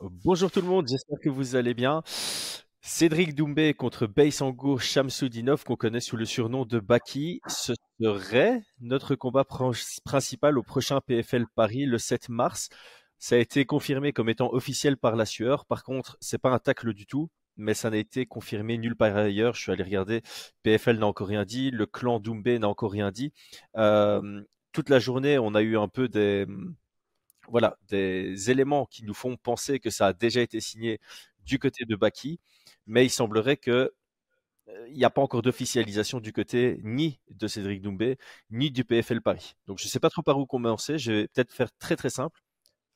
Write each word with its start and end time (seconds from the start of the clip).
Bonjour 0.00 0.48
tout 0.48 0.60
le 0.60 0.68
monde, 0.68 0.86
j'espère 0.86 1.18
que 1.18 1.28
vous 1.28 1.56
allez 1.56 1.74
bien. 1.74 2.04
Cédric 2.80 3.34
Doumbé 3.34 3.74
contre 3.74 4.06
Baysango 4.06 4.78
Shamsudinov, 4.78 5.64
qu'on 5.64 5.74
connaît 5.74 5.98
sous 5.98 6.16
le 6.16 6.24
surnom 6.24 6.64
de 6.64 6.78
Baki, 6.78 7.40
ce 7.48 7.72
serait 8.00 8.62
notre 8.80 9.16
combat 9.16 9.44
principal 10.04 10.56
au 10.56 10.62
prochain 10.62 11.00
PFL 11.00 11.46
Paris 11.52 11.84
le 11.84 11.98
7 11.98 12.28
mars. 12.28 12.68
Ça 13.18 13.34
a 13.34 13.38
été 13.38 13.64
confirmé 13.64 14.12
comme 14.12 14.28
étant 14.28 14.52
officiel 14.52 14.96
par 14.96 15.16
la 15.16 15.26
sueur. 15.26 15.66
Par 15.66 15.82
contre, 15.82 16.16
c'est 16.20 16.38
pas 16.38 16.50
un 16.50 16.60
tacle 16.60 16.94
du 16.94 17.04
tout, 17.04 17.28
mais 17.56 17.74
ça 17.74 17.90
n'a 17.90 17.96
été 17.96 18.24
confirmé 18.24 18.78
nulle 18.78 18.94
part 18.94 19.16
ailleurs. 19.16 19.54
Je 19.54 19.62
suis 19.62 19.72
allé 19.72 19.82
regarder. 19.82 20.22
PFL 20.62 20.98
n'a 20.98 21.08
encore 21.08 21.26
rien 21.26 21.44
dit. 21.44 21.72
Le 21.72 21.86
clan 21.86 22.20
Doumbé 22.20 22.60
n'a 22.60 22.68
encore 22.68 22.92
rien 22.92 23.10
dit. 23.10 23.32
Euh, 23.76 24.42
toute 24.70 24.90
la 24.90 25.00
journée, 25.00 25.40
on 25.40 25.56
a 25.56 25.62
eu 25.62 25.76
un 25.76 25.88
peu 25.88 26.06
des 26.06 26.46
voilà, 27.50 27.78
des 27.88 28.50
éléments 28.50 28.86
qui 28.86 29.04
nous 29.04 29.14
font 29.14 29.36
penser 29.36 29.80
que 29.80 29.90
ça 29.90 30.08
a 30.08 30.12
déjà 30.12 30.40
été 30.40 30.60
signé 30.60 31.00
du 31.44 31.58
côté 31.58 31.84
de 31.84 31.96
Baki, 31.96 32.40
mais 32.86 33.04
il 33.06 33.10
semblerait 33.10 33.56
que 33.56 33.92
euh, 34.68 34.88
il 34.88 34.96
n'y 34.96 35.04
a 35.04 35.10
pas 35.10 35.22
encore 35.22 35.42
d'officialisation 35.42 36.20
du 36.20 36.32
côté 36.32 36.80
ni 36.84 37.20
de 37.30 37.46
Cédric 37.46 37.82
Doumbé, 37.82 38.18
ni 38.50 38.70
du 38.70 38.84
PFL 38.84 39.20
Paris. 39.20 39.54
Donc 39.66 39.78
je 39.78 39.86
ne 39.86 39.88
sais 39.88 40.00
pas 40.00 40.10
trop 40.10 40.22
par 40.22 40.38
où 40.38 40.46
commencer, 40.46 40.98
je 40.98 41.12
vais 41.12 41.28
peut-être 41.28 41.52
faire 41.52 41.70
très 41.78 41.96
très 41.96 42.10
simple. 42.10 42.40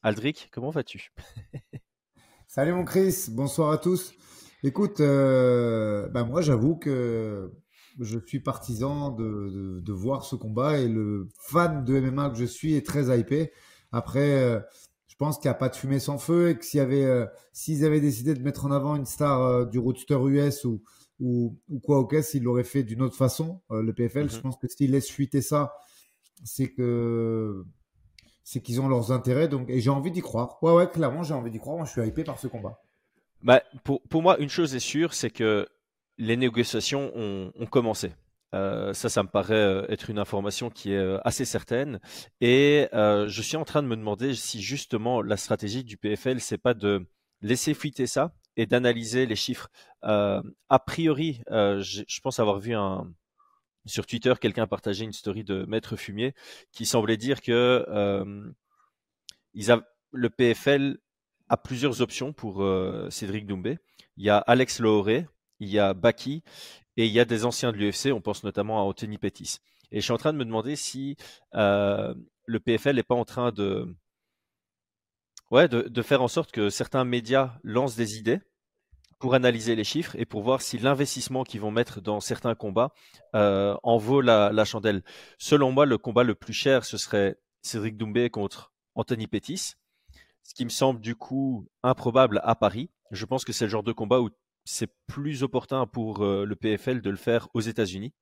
Aldric, 0.02 0.48
comment 0.52 0.70
vas-tu? 0.70 1.12
Salut 2.46 2.72
mon 2.72 2.84
Chris, 2.84 3.26
bonsoir 3.30 3.70
à 3.70 3.78
tous. 3.78 4.12
Écoute, 4.62 5.00
euh, 5.00 6.08
bah, 6.08 6.24
moi 6.24 6.42
j'avoue 6.42 6.76
que 6.76 7.50
je 8.00 8.18
suis 8.26 8.40
partisan 8.40 9.10
de, 9.10 9.80
de, 9.80 9.92
voir 9.92 10.24
ce 10.24 10.36
combat 10.36 10.78
et 10.78 10.88
le 10.88 11.28
fan 11.38 11.84
de 11.84 11.98
MMA 11.98 12.30
que 12.30 12.36
je 12.36 12.44
suis 12.44 12.74
est 12.74 12.86
très 12.86 13.18
hypé. 13.18 13.52
Après, 13.92 14.42
euh, 14.42 14.60
je 15.06 15.16
pense 15.16 15.38
qu'il 15.38 15.48
n'y 15.48 15.54
a 15.54 15.58
pas 15.58 15.68
de 15.68 15.76
fumée 15.76 16.00
sans 16.00 16.18
feu 16.18 16.50
et 16.50 16.58
que 16.58 16.64
s'il 16.64 16.78
y 16.78 16.80
avait, 16.80 17.04
euh, 17.04 17.26
s'ils 17.52 17.84
avaient 17.84 18.00
décidé 18.00 18.34
de 18.34 18.42
mettre 18.42 18.64
en 18.64 18.70
avant 18.72 18.96
une 18.96 19.06
star 19.06 19.42
euh, 19.42 19.64
du 19.66 19.78
roadster 19.78 20.18
US 20.26 20.64
ou, 20.64 20.82
ou, 21.20 21.58
ou 21.68 21.78
quoi 21.80 21.98
au 21.98 22.06
caisse, 22.06 22.34
ils 22.34 22.42
l'auraient 22.42 22.64
fait 22.64 22.82
d'une 22.82 23.02
autre 23.02 23.16
façon, 23.16 23.60
le 23.70 23.92
PFL. 23.92 24.30
Je 24.30 24.36
mhm. 24.36 24.42
pense 24.42 24.56
que 24.56 24.66
s'ils 24.66 24.90
laissent 24.90 25.10
fuiter 25.10 25.42
ça, 25.42 25.74
c'est 26.44 26.72
que 26.72 27.64
c'est 28.42 28.60
qu'ils 28.60 28.80
ont 28.80 28.88
leurs 28.88 29.12
intérêts. 29.12 29.48
Donc, 29.48 29.70
et 29.70 29.80
j'ai 29.80 29.90
envie 29.90 30.10
d'y 30.10 30.22
croire. 30.22 30.58
Ouais, 30.62 30.72
ouais, 30.72 30.88
clairement, 30.88 31.22
j'ai 31.22 31.34
envie 31.34 31.50
d'y 31.50 31.58
croire. 31.58 31.76
Moi, 31.76 31.86
je 31.86 31.92
suis 31.92 32.02
hypé 32.02 32.24
par 32.24 32.38
ce 32.38 32.48
combat. 32.48 32.82
Bah, 33.42 33.62
pour, 33.84 34.02
pour 34.02 34.22
moi, 34.22 34.38
une 34.38 34.48
chose 34.48 34.74
est 34.74 34.80
sûre, 34.80 35.14
c'est 35.14 35.30
que 35.30 35.66
les 36.18 36.36
négociations 36.36 37.12
ont, 37.14 37.52
ont 37.54 37.66
commencé. 37.66 38.12
Euh, 38.54 38.92
ça, 38.92 39.08
ça 39.08 39.22
me 39.22 39.28
paraît 39.28 39.54
euh, 39.54 39.86
être 39.88 40.10
une 40.10 40.18
information 40.18 40.68
qui 40.68 40.92
est 40.92 40.96
euh, 40.96 41.18
assez 41.24 41.44
certaine. 41.44 42.00
Et 42.40 42.88
je 42.92 43.42
suis 43.42 43.56
en 43.56 43.64
train 43.64 43.82
de 43.82 43.88
me 43.88 43.96
demander 43.96 44.34
si 44.34 44.62
justement 44.62 45.22
la 45.22 45.36
stratégie 45.36 45.84
du 45.84 45.96
PFL, 45.96 46.40
c'est 46.40 46.58
pas 46.58 46.74
de 46.74 47.06
laisser 47.40 47.74
fuiter 47.74 48.06
ça 48.06 48.34
et 48.56 48.66
d'analyser 48.66 49.26
les 49.26 49.36
chiffres. 49.36 49.68
a 50.02 50.78
priori, 50.86 51.42
je 51.48 52.20
pense 52.20 52.38
avoir 52.38 52.58
vu 52.58 52.74
sur 53.86 54.06
Twitter, 54.06 54.34
quelqu'un 54.40 54.64
a 54.64 54.66
partagé 54.66 55.04
une 55.04 55.12
story 55.12 55.44
de 55.44 55.64
Maître 55.66 55.96
Fumier 55.96 56.34
qui 56.72 56.86
semblait 56.86 57.16
dire 57.16 57.40
que 57.40 57.84
le 60.12 60.30
PFL 60.30 60.98
a 61.48 61.56
plusieurs 61.56 62.00
options 62.00 62.32
pour 62.32 62.64
Cédric 63.10 63.46
Doumbé. 63.46 63.78
Il 64.16 64.24
y 64.24 64.30
a 64.30 64.38
Alex 64.38 64.80
Lohoré, 64.80 65.26
il 65.62 65.70
y 65.70 65.78
a 65.78 65.94
Baki 65.94 66.42
et 66.96 67.06
il 67.06 67.12
y 67.12 67.20
a 67.20 67.24
des 67.24 67.44
anciens 67.44 67.72
de 67.72 67.78
l'UFC, 67.78 68.12
on 68.12 68.20
pense 68.20 68.44
notamment 68.44 68.78
à 68.80 68.82
Anthony 68.82 69.16
Pettis. 69.16 69.58
Et 69.92 70.00
je 70.00 70.04
suis 70.04 70.12
en 70.12 70.18
train 70.18 70.32
de 70.32 70.38
me 70.38 70.44
demander 70.44 70.76
si 70.76 71.16
euh, 71.54 72.14
le 72.46 72.60
PFL 72.60 72.96
n'est 72.96 73.02
pas 73.02 73.14
en 73.14 73.24
train 73.24 73.52
de, 73.52 73.94
faire 76.02 76.22
en 76.22 76.28
sorte 76.28 76.50
que 76.50 76.68
certains 76.68 77.04
médias 77.04 77.54
lancent 77.62 77.96
des 77.96 78.18
idées 78.18 78.40
pour 79.18 79.34
analyser 79.34 79.76
les 79.76 79.84
chiffres 79.84 80.16
et 80.16 80.24
pour 80.24 80.42
voir 80.42 80.62
si 80.62 80.78
l'investissement 80.78 81.44
qu'ils 81.44 81.60
vont 81.60 81.70
mettre 81.70 82.00
dans 82.00 82.18
certains 82.20 82.56
combats 82.56 82.92
euh, 83.36 83.76
en 83.84 83.96
vaut 83.96 84.20
la, 84.20 84.64
chandelle. 84.64 85.04
Selon 85.38 85.70
moi, 85.70 85.86
le 85.86 85.96
combat 85.96 86.24
le 86.24 86.34
plus 86.34 86.52
cher, 86.52 86.84
ce 86.84 86.96
serait 86.96 87.36
Cédric 87.62 87.96
Doumbé 87.96 88.30
contre 88.30 88.72
Anthony 88.96 89.28
Pettis, 89.28 89.74
ce 90.42 90.54
qui 90.54 90.64
me 90.64 90.70
semble 90.70 91.00
du 91.00 91.14
coup 91.14 91.68
improbable 91.84 92.40
à 92.42 92.56
Paris. 92.56 92.90
Je 93.12 93.24
pense 93.26 93.44
que 93.44 93.52
c'est 93.52 93.66
le 93.66 93.70
genre 93.70 93.84
de 93.84 93.92
combat 93.92 94.20
où 94.20 94.30
c'est 94.64 94.90
plus 95.06 95.42
opportun 95.42 95.86
pour 95.86 96.22
euh, 96.22 96.44
le 96.44 96.56
PFL 96.56 97.00
de 97.00 97.10
le 97.10 97.16
faire 97.16 97.48
aux 97.54 97.60
États-Unis 97.60 98.12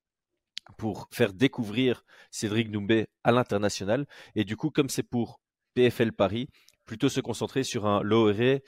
pour 0.78 1.08
faire 1.10 1.32
découvrir 1.32 2.04
Cédric 2.30 2.70
Doumbé 2.70 3.08
à 3.24 3.32
l'international. 3.32 4.06
Et 4.34 4.44
du 4.44 4.56
coup, 4.56 4.70
comme 4.70 4.88
c'est 4.88 5.02
pour 5.02 5.40
PFL 5.74 6.12
Paris, 6.12 6.48
plutôt 6.84 7.08
se 7.08 7.20
concentrer 7.20 7.64
sur 7.64 7.86
un 7.86 8.02
Loheré 8.02 8.62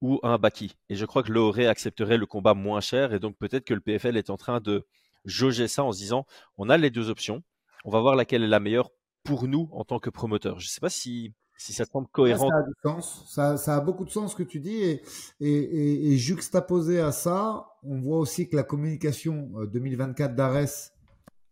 ou 0.00 0.20
un 0.22 0.38
Baki. 0.38 0.76
Et 0.88 0.94
je 0.94 1.04
crois 1.04 1.22
que 1.22 1.32
Loheré 1.32 1.66
accepterait 1.66 2.16
le 2.16 2.26
combat 2.26 2.54
moins 2.54 2.80
cher. 2.80 3.12
Et 3.12 3.18
donc 3.18 3.36
peut-être 3.38 3.64
que 3.64 3.74
le 3.74 3.80
PFL 3.80 4.16
est 4.16 4.30
en 4.30 4.36
train 4.36 4.60
de 4.60 4.86
jauger 5.24 5.68
ça 5.68 5.84
en 5.84 5.92
se 5.92 5.98
disant, 5.98 6.26
on 6.56 6.68
a 6.70 6.76
les 6.76 6.90
deux 6.90 7.10
options, 7.10 7.42
on 7.84 7.90
va 7.90 8.00
voir 8.00 8.16
laquelle 8.16 8.42
est 8.42 8.48
la 8.48 8.60
meilleure 8.60 8.90
pour 9.24 9.48
nous 9.48 9.68
en 9.72 9.84
tant 9.84 9.98
que 9.98 10.10
promoteur. 10.10 10.58
Je 10.60 10.66
ne 10.66 10.70
sais 10.70 10.80
pas 10.80 10.90
si 10.90 11.34
si 11.58 11.72
ça 11.72 11.84
semble 11.84 12.06
cohérent. 12.08 12.48
Ça, 12.48 12.56
a 12.56 12.62
du 12.62 12.74
sens. 12.82 13.24
Ça, 13.28 13.76
a 13.76 13.80
beaucoup 13.80 14.04
de 14.04 14.10
sens 14.10 14.30
ce 14.30 14.36
que 14.36 14.44
tu 14.44 14.60
dis. 14.60 14.80
Et, 14.80 15.02
et, 15.40 16.12
et, 16.12 16.16
juxtaposé 16.16 17.00
à 17.00 17.12
ça, 17.12 17.66
on 17.82 18.00
voit 18.00 18.18
aussi 18.18 18.48
que 18.48 18.56
la 18.56 18.62
communication 18.62 19.50
2024 19.70 20.30
euh, 20.30 20.34
d'Ares 20.34 20.92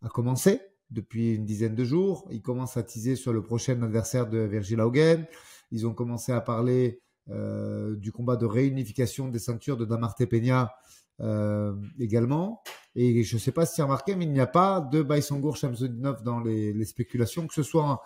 a 0.02 0.08
commencé 0.08 0.60
depuis 0.90 1.34
une 1.34 1.44
dizaine 1.44 1.74
de 1.74 1.84
jours. 1.84 2.26
Ils 2.30 2.40
commencent 2.40 2.76
à 2.76 2.84
teaser 2.84 3.16
sur 3.16 3.32
le 3.32 3.42
prochain 3.42 3.82
adversaire 3.82 4.28
de 4.28 4.38
Virgil 4.38 4.80
Haugen. 4.80 5.26
Ils 5.72 5.86
ont 5.86 5.94
commencé 5.94 6.30
à 6.30 6.40
parler 6.40 7.02
euh, 7.28 7.96
du 7.96 8.12
combat 8.12 8.36
de 8.36 8.46
réunification 8.46 9.28
des 9.28 9.40
ceintures 9.40 9.76
de 9.76 9.84
Damarte 9.84 10.24
Peña 10.26 10.72
euh, 11.20 11.74
également. 11.98 12.62
Et 12.94 13.24
je 13.24 13.34
ne 13.34 13.40
sais 13.40 13.50
pas 13.50 13.66
si 13.66 13.74
tu 13.74 13.80
as 13.80 13.84
remarqué, 13.84 14.14
mais 14.14 14.24
il 14.24 14.32
n'y 14.32 14.40
a 14.40 14.46
pas 14.46 14.80
de 14.80 15.02
Baïsangour 15.02 15.56
Shamsudinov 15.56 16.22
dans 16.22 16.40
les, 16.40 16.72
les, 16.72 16.84
spéculations, 16.84 17.46
que 17.46 17.54
ce 17.54 17.62
soit 17.64 18.02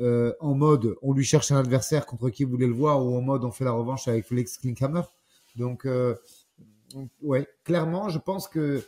euh, 0.00 0.32
en 0.40 0.54
mode 0.54 0.94
on 1.02 1.12
lui 1.12 1.24
cherche 1.24 1.52
un 1.52 1.58
adversaire 1.58 2.06
contre 2.06 2.30
qui 2.30 2.44
vous 2.44 2.50
voulez 2.50 2.66
le 2.66 2.72
voir 2.72 3.04
ou 3.04 3.14
en 3.14 3.20
mode 3.20 3.44
on 3.44 3.50
fait 3.50 3.64
la 3.64 3.72
revanche 3.72 4.08
avec 4.08 4.26
Felix 4.26 4.56
Klinkhammer. 4.56 5.02
Donc, 5.56 5.84
euh, 5.84 6.14
ouais, 7.20 7.46
clairement, 7.64 8.08
je 8.08 8.18
pense 8.18 8.48
que 8.48 8.82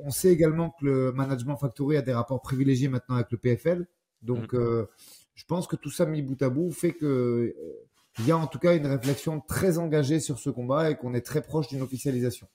on 0.00 0.10
sait 0.10 0.28
également 0.28 0.70
que 0.70 0.84
le 0.84 1.12
management 1.12 1.56
factory 1.56 1.96
a 1.96 2.02
des 2.02 2.12
rapports 2.12 2.42
privilégiés 2.42 2.88
maintenant 2.88 3.14
avec 3.14 3.30
le 3.30 3.38
PFL. 3.38 3.86
Donc, 4.20 4.52
mm. 4.52 4.56
euh, 4.56 4.86
je 5.34 5.44
pense 5.46 5.66
que 5.66 5.76
tout 5.76 5.90
ça 5.90 6.04
mis 6.04 6.20
bout 6.20 6.40
à 6.42 6.50
bout 6.50 6.70
fait 6.70 6.92
que 6.92 7.54
il 8.18 8.26
y 8.26 8.30
a 8.30 8.36
en 8.36 8.46
tout 8.46 8.58
cas 8.58 8.76
une 8.76 8.86
réflexion 8.86 9.40
très 9.40 9.78
engagée 9.78 10.20
sur 10.20 10.38
ce 10.38 10.50
combat 10.50 10.90
et 10.90 10.96
qu'on 10.96 11.14
est 11.14 11.22
très 11.22 11.40
proche 11.40 11.68
d'une 11.68 11.80
officialisation. 11.80 12.46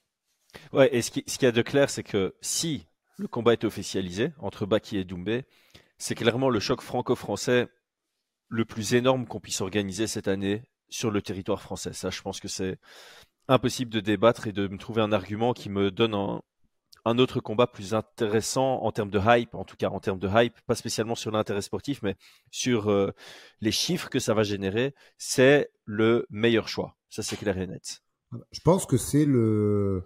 Ouais, 0.71 0.95
et 0.95 1.01
ce 1.01 1.09
qui, 1.09 1.23
ce 1.25 1.43
y 1.43 1.47
a 1.47 1.51
de 1.51 1.61
clair, 1.63 1.89
c'est 1.89 2.03
que 2.03 2.35
si 2.41 2.85
le 3.17 3.27
combat 3.27 3.53
est 3.53 3.63
officialisé 3.63 4.31
entre 4.37 4.67
Baki 4.67 4.97
et 4.97 5.03
Doumbé, 5.03 5.45
c'est 5.97 6.13
clairement 6.13 6.49
le 6.49 6.59
choc 6.59 6.81
franco-français 6.81 7.67
le 8.49 8.65
plus 8.65 8.93
énorme 8.93 9.25
qu'on 9.27 9.39
puisse 9.39 9.61
organiser 9.61 10.07
cette 10.07 10.27
année 10.27 10.63
sur 10.89 11.11
le 11.11 11.21
territoire 11.21 11.61
français. 11.61 11.93
Ça, 11.93 12.09
je 12.09 12.21
pense 12.21 12.39
que 12.39 12.47
c'est 12.47 12.77
impossible 13.47 13.91
de 13.91 13.99
débattre 13.99 14.47
et 14.47 14.51
de 14.51 14.67
me 14.67 14.77
trouver 14.77 15.01
un 15.01 15.11
argument 15.11 15.53
qui 15.53 15.69
me 15.69 15.91
donne 15.91 16.13
un, 16.13 17.17
autre 17.17 17.39
combat 17.39 17.67
plus 17.67 17.93
intéressant 17.93 18.81
en 18.81 18.91
termes 18.91 19.09
de 19.09 19.21
hype, 19.25 19.55
en 19.55 19.63
tout 19.63 19.77
cas 19.77 19.89
en 19.89 19.99
termes 20.01 20.19
de 20.19 20.29
hype, 20.29 20.59
pas 20.65 20.75
spécialement 20.75 21.15
sur 21.15 21.31
l'intérêt 21.31 21.61
sportif, 21.61 22.01
mais 22.03 22.15
sur 22.51 22.91
euh, 22.91 23.11
les 23.61 23.71
chiffres 23.71 24.09
que 24.09 24.19
ça 24.19 24.33
va 24.33 24.43
générer, 24.43 24.93
c'est 25.17 25.71
le 25.85 26.25
meilleur 26.29 26.67
choix. 26.67 26.97
Ça, 27.09 27.23
c'est 27.23 27.37
clair 27.37 27.57
et 27.57 27.67
net. 27.67 28.01
Je 28.51 28.59
pense 28.59 28.85
que 28.85 28.97
c'est 28.97 29.23
le. 29.23 30.03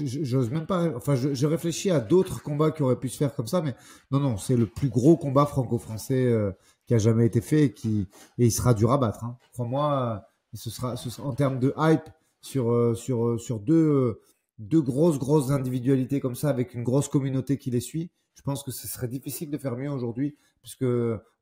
J'ose 0.00 0.50
même 0.50 0.66
pas. 0.66 0.94
Enfin, 0.96 1.16
je, 1.16 1.46
réfléchis 1.46 1.90
à 1.90 2.00
d'autres 2.00 2.42
combats 2.42 2.70
qui 2.70 2.82
auraient 2.82 2.98
pu 2.98 3.10
se 3.10 3.18
faire 3.18 3.34
comme 3.34 3.48
ça, 3.48 3.60
mais 3.60 3.74
non, 4.10 4.20
non, 4.20 4.36
c'est 4.38 4.56
le 4.56 4.66
plus 4.66 4.88
gros 4.88 5.18
combat 5.18 5.44
franco-français 5.44 6.24
euh, 6.24 6.52
qui 6.88 6.94
a 6.94 6.98
jamais 6.98 7.26
été 7.26 7.40
fait 7.40 7.64
et 7.64 7.72
qui 7.72 8.08
et 8.38 8.46
il 8.46 8.50
sera 8.50 8.74
dur 8.74 8.90
à 8.90 8.98
battre. 8.98 9.22
Hein. 9.22 9.36
Crois-moi, 9.52 10.26
ce 10.54 10.70
sera, 10.70 10.96
ce 10.96 11.10
sera 11.10 11.28
en 11.28 11.34
termes 11.34 11.60
de 11.60 11.72
hype 11.76 12.08
sur 12.40 12.72
euh, 12.72 12.94
sur 12.94 13.26
euh, 13.26 13.38
sur 13.38 13.60
deux 13.60 13.74
euh, 13.74 14.20
deux 14.58 14.80
grosses 14.80 15.18
grosses 15.18 15.50
individualités 15.50 16.18
comme 16.18 16.34
ça 16.34 16.48
avec 16.48 16.74
une 16.74 16.82
grosse 16.82 17.08
communauté 17.08 17.58
qui 17.58 17.70
les 17.70 17.80
suit. 17.80 18.10
Je 18.34 18.42
pense 18.42 18.62
que 18.62 18.70
ce 18.70 18.88
serait 18.88 19.06
difficile 19.06 19.50
de 19.50 19.58
faire 19.58 19.76
mieux 19.76 19.90
aujourd'hui 19.90 20.36
puisque 20.62 20.86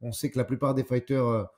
on 0.00 0.12
sait 0.12 0.30
que 0.30 0.38
la 0.38 0.44
plupart 0.44 0.74
des 0.74 0.84
fighters 0.84 1.48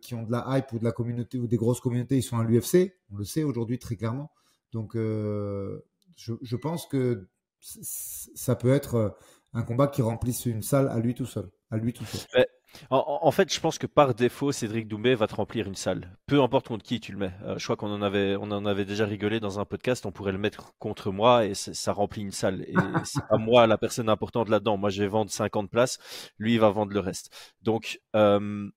qui 0.00 0.14
ont 0.14 0.24
de 0.24 0.32
la 0.32 0.44
hype 0.48 0.72
ou 0.72 0.78
de 0.78 0.84
la 0.84 0.90
communauté 0.90 1.38
ou 1.38 1.46
des 1.46 1.56
grosses 1.56 1.80
communautés, 1.80 2.16
ils 2.16 2.22
sont 2.22 2.38
à 2.38 2.44
l'UFC. 2.44 2.94
On 3.12 3.16
le 3.16 3.24
sait 3.24 3.44
aujourd'hui 3.44 3.78
très 3.78 3.96
clairement. 3.96 4.30
Donc 4.72 4.94
je, 4.94 5.78
je 6.16 6.56
pense 6.56 6.86
que 6.86 7.28
ça 7.60 8.56
peut 8.56 8.72
être 8.72 9.16
un 9.52 9.62
combat 9.62 9.86
qui 9.86 10.02
remplisse 10.02 10.46
une 10.46 10.62
salle 10.62 10.88
à 10.88 10.98
lui 10.98 11.14
tout 11.14 11.26
seul. 11.26 11.50
À 11.70 11.76
lui 11.76 11.92
tout 11.92 12.04
seul. 12.04 12.46
En, 12.90 13.30
fait, 13.30 13.52
je 13.52 13.60
pense 13.60 13.78
que 13.78 13.86
par 13.86 14.14
défaut, 14.14 14.52
Cédric 14.52 14.88
Doumbé 14.88 15.14
va 15.14 15.26
te 15.26 15.34
remplir 15.34 15.66
une 15.66 15.74
salle. 15.74 16.16
Peu 16.26 16.42
importe 16.42 16.68
contre 16.68 16.84
qui 16.84 17.00
tu 17.00 17.12
le 17.12 17.18
mets. 17.18 17.32
Euh, 17.44 17.58
je 17.58 17.64
crois 17.64 17.76
qu'on 17.76 17.92
en 17.92 18.02
avait, 18.02 18.36
on 18.36 18.50
en 18.50 18.66
avait 18.66 18.84
déjà 18.84 19.06
rigolé 19.06 19.40
dans 19.40 19.60
un 19.60 19.64
podcast. 19.64 20.06
On 20.06 20.12
pourrait 20.12 20.32
le 20.32 20.38
mettre 20.38 20.72
contre 20.78 21.10
moi 21.10 21.44
et 21.44 21.54
ça 21.54 21.92
remplit 21.92 22.22
une 22.22 22.32
salle. 22.32 22.62
Et 22.62 22.74
c'est 23.04 23.26
pas 23.26 23.38
moi 23.38 23.66
la 23.66 23.78
personne 23.78 24.08
importante 24.08 24.48
là-dedans. 24.48 24.76
Moi, 24.76 24.90
je 24.90 25.02
vais 25.02 25.08
vendre 25.08 25.30
50 25.30 25.70
places. 25.70 25.98
Lui, 26.38 26.54
il 26.54 26.60
va 26.60 26.70
vendre 26.70 26.92
le 26.92 27.00
reste. 27.00 27.30
Donc, 27.62 28.00
euh, 28.16 28.68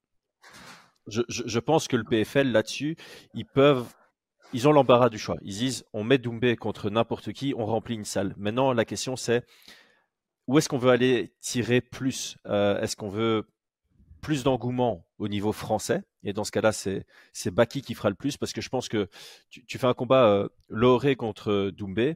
je, 1.08 1.60
pense 1.60 1.88
que 1.88 1.96
le 1.96 2.04
PFL 2.04 2.52
là-dessus, 2.52 2.96
ils 3.34 3.46
peuvent, 3.46 3.86
ils 4.54 4.68
ont 4.68 4.72
l'embarras 4.72 5.10
du 5.10 5.18
choix. 5.18 5.38
Ils 5.42 5.56
disent, 5.56 5.86
on 5.94 6.04
met 6.04 6.18
Doumbé 6.18 6.56
contre 6.56 6.90
n'importe 6.90 7.32
qui, 7.34 7.54
on 7.58 7.66
remplit 7.66 7.96
une 7.96 8.06
salle. 8.06 8.34
Maintenant, 8.38 8.74
la 8.74 8.86
question 8.86 9.16
c'est, 9.16 9.46
où 10.48 10.58
est-ce 10.58 10.70
qu'on 10.70 10.78
veut 10.78 10.92
aller 10.92 11.34
tirer 11.42 11.82
plus? 11.82 12.38
Euh, 12.46 12.80
Est-ce 12.80 12.96
qu'on 12.96 13.10
veut 13.10 13.48
plus 14.26 14.44
d'engouement 14.44 15.06
au 15.20 15.28
niveau 15.28 15.52
français 15.52 16.02
Et 16.24 16.34
dans 16.34 16.44
ce 16.44 16.52
cas-là, 16.52 16.72
c'est 16.72 17.52
Baki 17.52 17.84
qui 17.84 17.94
fera 17.94 18.10
le 18.10 18.16
plus 18.16 18.38
parce 18.38 18.54
que 18.54 18.62
je 18.62 18.70
pense 18.70 18.90
que 18.90 19.08
tu, 19.52 19.78
fais 19.78 19.86
un 19.86 19.94
combat 19.94 20.50
euh, 20.72 21.16
contre 21.16 21.70
Doumbé, 21.70 22.16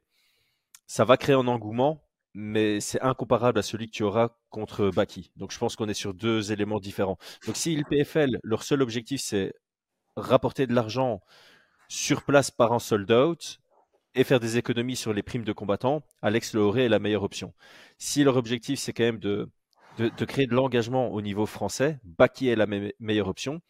ça 0.87 1.05
va 1.05 1.17
créer 1.17 1.35
un 1.35 1.47
engouement, 1.47 2.01
mais 2.33 2.79
c'est 2.79 2.99
incomparable 3.01 3.59
à 3.59 3.61
celui 3.61 3.85
que 3.85 3.91
tu 3.91 4.01
auras 4.01 4.29
contre 4.49 4.89
Baki. 4.89 5.31
Donc 5.35 5.51
je 5.51 5.59
pense 5.59 5.75
qu'on 5.75 5.87
est 5.87 5.93
sur 5.93 6.15
deux 6.15 6.51
éléments 6.51 6.79
différents. 6.79 7.19
Donc 7.45 7.55
si 7.55 7.75
le 7.75 7.83
PFL, 7.87 8.39
leur 8.41 8.63
seul 8.63 8.81
objectif 8.81 9.21
c'est 9.21 9.53
rapporter 10.15 10.65
de 10.65 10.73
l'argent 10.73 11.21
sur 11.89 12.23
place 12.23 12.49
par 12.49 12.73
un 12.73 12.79
sold 12.79 13.11
out 13.11 13.59
et 14.15 14.23
faire 14.23 14.39
des 14.39 14.57
économies 14.57 14.95
sur 14.95 15.13
les 15.13 15.21
primes 15.21 15.43
de 15.43 15.53
combattants, 15.53 16.01
Alex 16.23 16.55
Loré 16.55 16.85
est 16.85 16.89
la 16.89 16.97
meilleure 16.97 17.21
option. 17.21 17.53
Si 17.99 18.23
leur 18.23 18.35
objectif 18.35 18.79
c'est 18.79 18.93
quand 18.93 19.03
même 19.03 19.19
de, 19.19 19.47
de, 19.99 20.25
créer 20.25 20.47
de 20.47 20.55
l'engagement 20.55 21.09
au 21.11 21.21
niveau 21.21 21.45
français, 21.45 21.99
Baki 22.03 22.47
est 22.47 22.55
la 22.55 22.67
meilleure 22.99 23.27
option. 23.27 23.61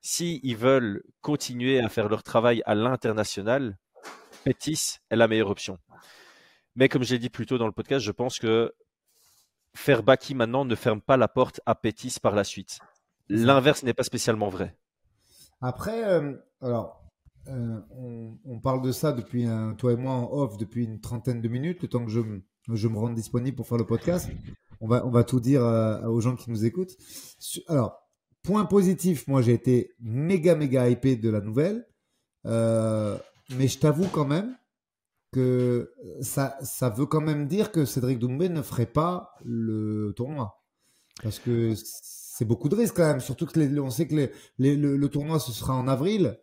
Si 0.00 0.40
ils 0.42 0.56
veulent 0.56 1.02
continuer 1.20 1.80
à 1.80 1.88
faire 1.88 2.08
leur 2.08 2.22
travail 2.22 2.62
à 2.66 2.74
l'international, 2.74 3.78
Pétis 4.44 4.98
est 5.10 5.16
la 5.16 5.26
meilleure 5.26 5.50
option. 5.50 5.78
Mais 6.76 6.88
comme 6.88 7.02
j'ai 7.02 7.18
dit 7.18 7.30
plus 7.30 7.46
tôt 7.46 7.58
dans 7.58 7.66
le 7.66 7.72
podcast, 7.72 8.04
je 8.04 8.12
pense 8.12 8.38
que 8.38 8.74
faire 9.74 10.02
Baki 10.02 10.34
maintenant 10.34 10.64
ne 10.64 10.74
ferme 10.74 11.00
pas 11.00 11.16
la 11.16 11.28
porte 11.28 11.60
à 11.66 11.74
Pétis 11.74 12.16
par 12.22 12.34
la 12.34 12.44
suite. 12.44 12.78
L'inverse 13.28 13.82
n'est 13.82 13.94
pas 13.94 14.02
spécialement 14.02 14.48
vrai. 14.48 14.76
Après, 15.60 16.04
euh, 16.04 16.34
alors, 16.60 17.02
euh, 17.48 17.80
on, 18.44 18.60
parle 18.60 18.82
de 18.82 18.92
ça 18.92 19.12
depuis, 19.12 19.46
un, 19.46 19.74
toi 19.74 19.92
et 19.92 19.96
moi 19.96 20.12
en 20.12 20.30
off, 20.30 20.58
depuis 20.58 20.84
une 20.84 21.00
trentaine 21.00 21.40
de 21.40 21.48
minutes, 21.48 21.82
le 21.82 21.88
temps 21.88 22.04
que 22.04 22.10
je, 22.10 22.20
je 22.72 22.88
me 22.88 22.98
rende 22.98 23.14
disponible 23.14 23.56
pour 23.56 23.66
faire 23.66 23.78
le 23.78 23.86
podcast. 23.86 24.30
On 24.80 24.88
va, 24.88 25.06
on 25.06 25.10
va 25.10 25.24
tout 25.24 25.40
dire 25.40 25.64
euh, 25.64 26.02
aux 26.06 26.20
gens 26.20 26.36
qui 26.36 26.50
nous 26.50 26.64
écoutent. 26.64 26.96
Alors, 27.68 28.08
point 28.42 28.64
positif, 28.64 29.26
moi 29.28 29.42
j'ai 29.42 29.52
été 29.52 29.92
méga 30.00 30.54
méga 30.54 30.88
hypé 30.88 31.16
de 31.16 31.30
la 31.30 31.40
nouvelle, 31.40 31.86
mais 32.44 33.68
je 33.68 33.78
t'avoue 33.78 34.08
quand 34.08 34.26
même 34.26 34.56
que 35.34 35.92
ça, 36.20 36.56
ça 36.62 36.90
veut 36.90 37.06
quand 37.06 37.20
même 37.20 37.48
dire 37.48 37.72
que 37.72 37.84
Cédric 37.84 38.20
Doumbé 38.20 38.48
ne 38.48 38.62
ferait 38.62 38.86
pas 38.86 39.34
le 39.44 40.12
tournoi. 40.16 40.62
Parce 41.22 41.40
que 41.40 41.74
c'est 41.76 42.44
beaucoup 42.44 42.68
de 42.68 42.76
risques 42.76 42.96
quand 42.96 43.06
même, 43.06 43.20
surtout 43.20 43.46
que 43.46 43.58
les, 43.58 43.80
on 43.80 43.90
sait 43.90 44.06
que 44.06 44.30
les, 44.58 44.76
le, 44.76 45.08
tournoi 45.08 45.40
ce 45.40 45.50
sera 45.50 45.74
en 45.74 45.88
avril, 45.88 46.38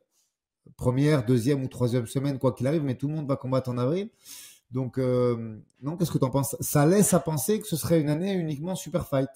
première, 0.75 1.25
deuxième 1.25 1.63
ou 1.63 1.67
troisième 1.69 2.05
semaine, 2.05 2.37
quoi 2.37 2.53
qu'il 2.53 2.67
arrive, 2.67 2.83
mais 2.83 2.95
tout 2.95 3.07
le 3.07 3.15
monde 3.15 3.27
va 3.27 3.37
combattre 3.37 3.69
en 3.69 3.77
avril. 3.77 4.09
Donc, 4.71 4.97
euh, 4.97 5.57
qu'est-ce 5.97 6.11
que 6.11 6.17
tu 6.17 6.25
en 6.25 6.29
penses? 6.29 6.55
Ça 6.59 6.85
laisse 6.85 7.13
à 7.13 7.19
penser 7.19 7.59
que 7.59 7.67
ce 7.67 7.75
serait 7.75 7.99
une 7.99 8.09
année 8.09 8.33
uniquement 8.33 8.75
super 8.75 9.07
fight. 9.07 9.29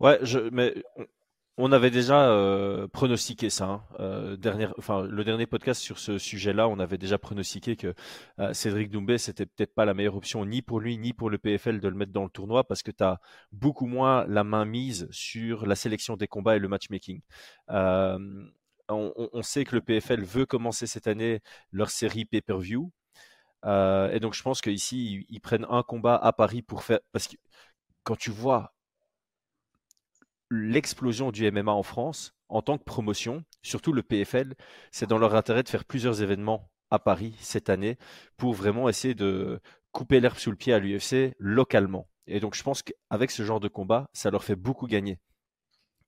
Ouais, 0.00 0.18
je, 0.22 0.38
mais 0.50 0.74
on 1.56 1.70
avait 1.72 1.90
déjà 1.90 2.30
euh, 2.30 2.88
pronostiqué 2.88 3.48
ça. 3.48 3.66
Hein. 3.66 3.84
Euh, 4.00 4.36
le 4.36 5.24
dernier 5.24 5.46
podcast 5.46 5.80
sur 5.80 5.98
ce 5.98 6.18
sujet-là, 6.18 6.68
on 6.68 6.78
avait 6.78 6.98
déjà 6.98 7.18
pronostiqué 7.18 7.76
que 7.76 7.94
Cédric 8.52 8.90
Doumbé, 8.90 9.18
c'était 9.18 9.46
peut-être 9.46 9.74
pas 9.74 9.84
la 9.84 9.94
meilleure 9.94 10.16
option 10.16 10.44
ni 10.44 10.62
pour 10.62 10.80
lui 10.80 10.98
ni 10.98 11.12
pour 11.12 11.30
le 11.30 11.38
PFL 11.38 11.80
de 11.80 11.88
le 11.88 11.94
mettre 11.94 12.12
dans 12.12 12.24
le 12.24 12.30
tournoi 12.30 12.64
parce 12.64 12.82
que 12.82 12.90
tu 12.90 13.04
as 13.04 13.20
beaucoup 13.52 13.86
moins 13.86 14.26
la 14.26 14.44
main 14.44 14.64
mise 14.64 15.08
sur 15.10 15.66
la 15.66 15.76
sélection 15.76 16.16
des 16.16 16.26
combats 16.26 16.56
et 16.56 16.58
le 16.58 16.68
matchmaking. 16.68 17.20
On, 18.88 19.42
sait 19.42 19.64
que 19.64 19.74
le 19.74 19.80
PFL 19.80 20.22
veut 20.22 20.46
commencer 20.46 20.86
cette 20.86 21.08
année 21.08 21.40
leur 21.72 21.90
série 21.90 22.24
pay-per-view. 22.24 22.92
Et 23.64 24.20
donc 24.20 24.34
je 24.34 24.42
pense 24.42 24.60
qu'ici, 24.60 25.06
ils, 25.06 25.26
ils 25.28 25.40
prennent 25.40 25.66
un 25.68 25.82
combat 25.82 26.16
à 26.16 26.32
Paris 26.32 26.62
pour 26.62 26.82
faire... 26.84 27.00
Parce 27.12 27.28
que 27.28 27.36
quand 28.04 28.16
tu 28.16 28.30
vois 28.30 28.74
l'explosion 30.50 31.32
du 31.32 31.50
MMA 31.50 31.72
en 31.72 31.82
France 31.82 32.34
en 32.48 32.62
tant 32.62 32.78
que 32.78 32.84
promotion, 32.84 33.44
surtout 33.62 33.92
le 33.92 34.02
PFL, 34.02 34.54
c'est 34.92 35.08
dans 35.08 35.18
leur 35.18 35.34
intérêt 35.34 35.62
de 35.62 35.68
faire 35.68 35.84
plusieurs 35.84 36.22
événements 36.22 36.70
à 36.90 36.98
Paris 36.98 37.34
cette 37.40 37.68
année 37.68 37.98
pour 38.36 38.54
vraiment 38.54 38.88
essayer 38.88 39.14
de 39.14 39.60
couper 39.90 40.20
l'herbe 40.20 40.36
sous 40.36 40.50
le 40.50 40.56
pied 40.56 40.72
à 40.72 40.78
l'UFC 40.78 41.34
localement. 41.38 42.08
Et 42.26 42.38
donc 42.38 42.54
je 42.54 42.62
pense 42.62 42.82
qu'avec 42.82 43.30
ce 43.30 43.42
genre 43.42 43.60
de 43.60 43.68
combat, 43.68 44.08
ça 44.12 44.30
leur 44.30 44.44
fait 44.44 44.56
beaucoup 44.56 44.86
gagner. 44.86 45.18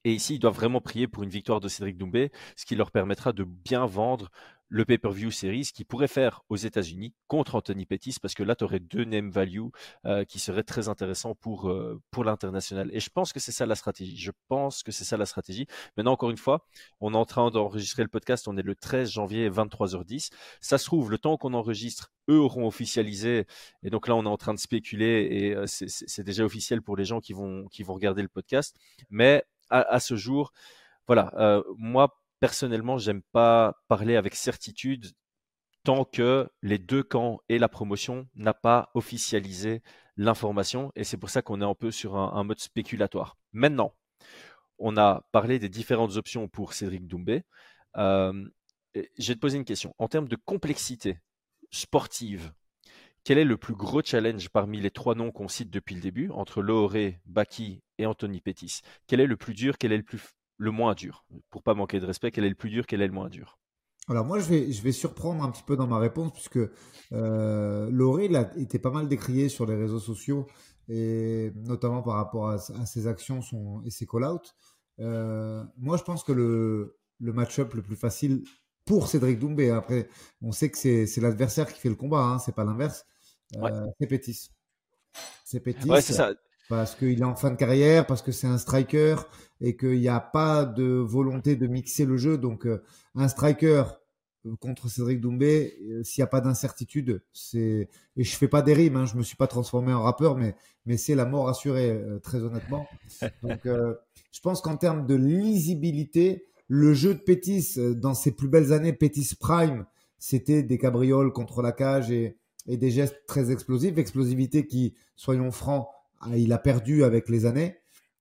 Et 0.05 0.13
ici, 0.13 0.37
ils 0.37 0.39
doivent 0.39 0.55
vraiment 0.55 0.81
prier 0.81 1.09
pour 1.09 1.25
une 1.25 1.31
victoire 1.31 1.61
de 1.61 1.69
Cédric 1.69 1.99
Doumbé, 1.99 2.31
ce 2.57 2.65
qui 2.65 2.77
leur 2.77 2.93
permettra 2.93 3.33
de 3.33 3.43
bien 3.43 3.85
vendre 3.85 4.31
le 4.69 4.85
pay-per-view 4.85 5.31
series 5.31 5.71
qui 5.75 5.85
pourrait 5.85 6.09
faire 6.09 6.43
aux 6.49 6.57
États-Unis 6.57 7.15
contre 7.27 7.55
Anthony 7.55 7.87
Pettis 7.87 8.17
parce 8.21 8.35
que 8.35 8.43
là 8.43 8.55
tu 8.55 8.65
aurais 8.65 8.81
deux 8.81 9.05
name 9.05 9.31
value 9.31 9.69
euh, 10.05 10.25
qui 10.25 10.39
seraient 10.39 10.63
très 10.63 10.89
intéressants 10.89 11.35
pour 11.35 11.71
euh, 11.71 12.01
pour 12.11 12.25
l'international. 12.25 12.91
Et 12.93 13.01
je 13.01 13.11
pense 13.11 13.33
que 13.33 13.41
c'est 13.41 13.53
ça 13.53 13.67
la 13.67 13.75
stratégie. 13.75 14.17
Je 14.17 14.33
pense 14.49 14.83
que 14.83 14.93
c'est 14.93 15.05
ça 15.05 15.17
la 15.17 15.27
stratégie. 15.27 15.67
Maintenant 15.97 16.13
encore 16.13 16.31
une 16.31 16.37
fois 16.37 16.67
on 17.01 17.15
est 17.15 17.17
en 17.17 17.25
train 17.25 17.51
d'enregistrer 17.51 18.03
le 18.03 18.09
podcast. 18.09 18.47
On 18.47 18.57
est 18.57 18.63
le 18.63 18.75
13 18.75 19.11
janvier 19.11 19.49
23h10 19.51 20.31
ça 20.61 20.79
se 20.79 20.85
trouve 20.85 21.11
le 21.11 21.19
temps 21.19 21.37
qu'on 21.37 21.55
enregistre 21.55 22.13
eux 22.29 22.39
auront 22.39 22.67
officialisé. 22.67 23.47
Et 23.83 23.91
donc 23.91 24.07
là 24.07 24.15
on 24.15 24.25
est 24.25 24.29
en 24.29 24.37
train 24.37 24.55
de 24.55 24.61
spéculer 24.61 25.29
et 25.31 25.55
euh, 25.55 25.65
c'est 25.67 26.25
déjà 26.25 26.45
officiel 26.45 26.83
pour 26.83 26.97
les 26.97 27.05
gens 27.05 27.21
qui 27.21 27.33
vont 27.33 27.67
qui 27.69 27.83
vont 27.83 27.95
regarder 27.95 28.23
le 28.23 28.29
podcast. 28.29 28.77
Mais 29.09 29.45
à, 29.71 29.81
à 29.81 30.01
ce 30.01 30.17
jour 30.17 30.53
voilà 31.07 31.63
moi 31.79 32.19
personnellement, 32.41 32.99
j'aime 32.99 33.23
pas 33.33 33.75
parler 33.89 34.17
avec 34.17 34.35
certitude 34.35 35.13
tant 35.85 36.05
que 36.05 36.49
les 36.63 36.79
deux 36.79 37.03
camps 37.03 37.41
et 37.49 37.59
la 37.59 37.69
promotion 37.69 38.29
n'a 38.35 38.55
pas 38.55 38.91
officialisé 38.95 39.83
l'information. 40.17 40.93
Et 40.97 41.05
c'est 41.05 41.17
pour 41.17 41.31
ça 41.31 41.43
qu'on 41.43 41.61
est 41.61 41.65
un 41.65 41.75
peu 41.75 41.91
sur 41.91 42.17
un, 42.17 42.45
mode 42.45 42.61
spéculatoire. 42.61 43.39
Maintenant, 43.53 43.95
on 44.79 44.97
a 44.97 45.27
parlé 45.33 45.59
des 45.59 45.69
différentes 45.69 46.17
options 46.17 46.49
pour 46.49 46.75
Cédric 46.75 47.07
Doumbé. 47.07 47.43
Euh, 47.97 48.49
je 49.19 49.55
une 49.55 49.65
question. 49.65 49.95
En 49.99 50.09
termes 50.09 50.29
de 50.29 50.37
complexité 50.37 51.19
sportive, 51.71 52.53
quel 53.25 53.39
est 53.39 53.45
le 53.45 53.57
plus 53.57 53.75
gros 53.75 54.03
challenge 54.03 54.49
parmi 54.49 54.81
les 54.81 54.91
trois 54.91 55.15
noms 55.15 55.33
qu'on 55.33 55.49
cite 55.49 55.71
depuis 55.71 55.95
le 55.95 56.01
début, 56.01 56.31
entre 56.31 56.63
Looré, 56.63 57.21
Baki 57.27 57.83
et 57.99 58.07
Anthony 58.07 58.41
Pettis 58.41 58.81
Quel 59.07 59.21
est 59.21 59.27
le 59.27 59.37
plus 59.37 59.55
dur? 59.55 59.79
Quel 59.79 59.93
est 59.93 59.97
le 59.99 60.03
plus 60.03 60.21
le 60.59 60.71
moins 60.71 60.95
dur 60.95 61.25
Pour 61.51 61.63
pas 61.63 61.75
manquer 61.75 62.01
de 62.01 62.07
respect, 62.07 62.31
quel 62.31 62.45
est 62.45 62.51
le 62.51 62.55
plus 62.55 62.71
dur, 62.71 62.87
quel 62.87 63.01
est 63.01 63.07
le 63.07 63.13
moins 63.13 63.29
dur? 63.29 63.59
Alors 64.09 64.25
moi, 64.25 64.39
je 64.39 64.49
vais, 64.49 64.73
je 64.73 64.83
vais 64.83 64.93
surprendre 64.93 65.43
un 65.45 65.51
petit 65.51 65.63
peu 65.63 65.77
dans 65.77 65.87
ma 65.87 65.99
réponse 65.99 66.33
puisque 66.33 66.59
euh, 67.13 67.91
Lauré 67.91 68.35
a 68.35 68.51
été 68.57 68.79
pas 68.79 68.91
mal 68.91 69.09
décrié 69.09 69.49
sur 69.49 69.67
les 69.67 69.77
réseaux 69.77 70.01
sociaux 70.01 70.47
et 70.89 71.53
notamment 71.55 72.03
par 72.03 72.15
rapport 72.15 72.49
à, 72.49 72.59
ses 72.59 73.07
actions 73.07 73.43
son, 73.43 73.83
et 73.85 73.91
ses 73.91 74.07
call-outs. 74.07 74.55
Euh, 75.01 75.63
moi, 75.77 75.97
je 75.99 76.03
pense 76.03 76.25
que 76.25 76.33
le, 76.33 76.99
le 77.21 77.33
match-up 77.33 77.75
le 77.75 77.83
plus 77.83 77.97
facile 77.97 78.45
pour 78.87 79.09
Cédric 79.09 79.39
Doumbé, 79.39 79.71
après, 79.71 80.09
on 80.41 80.51
sait 80.51 80.71
que 80.71 80.79
c'est 80.79 81.21
l'adversaire 81.21 81.71
qui 81.71 81.79
fait 81.79 81.91
le 81.91 81.95
combat, 81.95 82.21
hein, 82.21 82.39
c'est 82.39 82.55
pas 82.55 82.65
l'inverse, 82.65 83.05
euh, 83.57 83.87
c'est 84.01 84.07
Pétis. 84.07 84.51
C'est 85.45 85.61
Pétis. 85.61 85.89
Ouais, 85.89 86.01
c'est 86.01 86.15
ça 86.15 86.33
parce 86.69 86.95
qu'il 86.95 87.21
est 87.21 87.25
en 87.25 87.35
fin 87.35 87.51
de 87.51 87.57
carrière, 87.57 88.07
parce 88.07 88.23
que 88.23 88.33
c'est 88.33 88.47
un 88.47 88.59
striker 88.59 89.17
et 89.61 89.77
qu'il 89.77 89.99
n'y 89.99 90.09
a 90.09 90.21
pas 90.21 90.65
de 90.65 90.85
volonté 90.85 91.57
de 91.57 91.67
mixer 91.67 92.05
le 92.05 92.17
jeu. 92.17 92.39
Donc, 92.39 92.67
euh, 92.67 92.83
un 93.15 93.29
striker 93.29 93.85
euh, 94.47 94.55
contre 94.61 94.89
Cédric 94.89 95.21
Doumbé, 95.21 95.79
euh, 95.91 96.03
s'il 96.05 96.21
n'y 96.21 96.25
a 96.25 96.29
pas 96.29 96.41
d'incertitude, 96.41 97.23
c'est 97.33 97.89
et 98.17 98.25
je 98.25 98.37
fais 98.37 98.49
pas 98.49 98.63
des 98.63 98.75
rimes, 98.75 98.97
hein, 98.97 99.07
je 99.07 99.17
me 99.17 99.23
suis 99.23 99.37
pas 99.37 99.47
transformé 99.47 99.93
en 99.93 100.03
rappeur, 100.03 100.37
mais 100.37 100.55
mais 100.85 100.97
c'est 100.97 101.15
la 101.15 101.25
mort 101.25 101.49
assurée, 101.49 102.01
très 102.23 102.43
honnêtement. 102.43 102.87
Donc, 103.43 103.61
je 103.65 104.41
pense 104.43 104.63
qu'en 104.63 104.77
termes 104.77 105.07
de 105.07 105.15
lisibilité, 105.15 106.47
le 106.67 106.95
jeu 106.95 107.15
de 107.15 107.21
Pétis 107.21 107.75
dans 107.97 108.15
ses 108.15 108.33
plus 108.33 108.49
belles 108.49 108.73
années, 108.73 108.93
Pétis 108.93 109.35
Prime, 109.39 109.85
c'était 110.19 110.63
des 110.63 110.79
cabrioles 110.79 111.33
contre 111.33 111.61
la 111.61 111.73
cage 111.73 112.11
et, 112.11 112.39
et 112.67 112.79
des 112.79 112.91
gestes 112.91 113.23
très 113.27 113.51
explosifs, 113.51 113.99
explosivité 113.99 114.67
qui, 114.67 114.95
soyons 115.15 115.51
francs, 115.51 115.89
il 116.37 116.53
a 116.53 116.59
perdu 116.59 117.05
avec 117.05 117.29
les 117.29 117.47
années. 117.47 117.79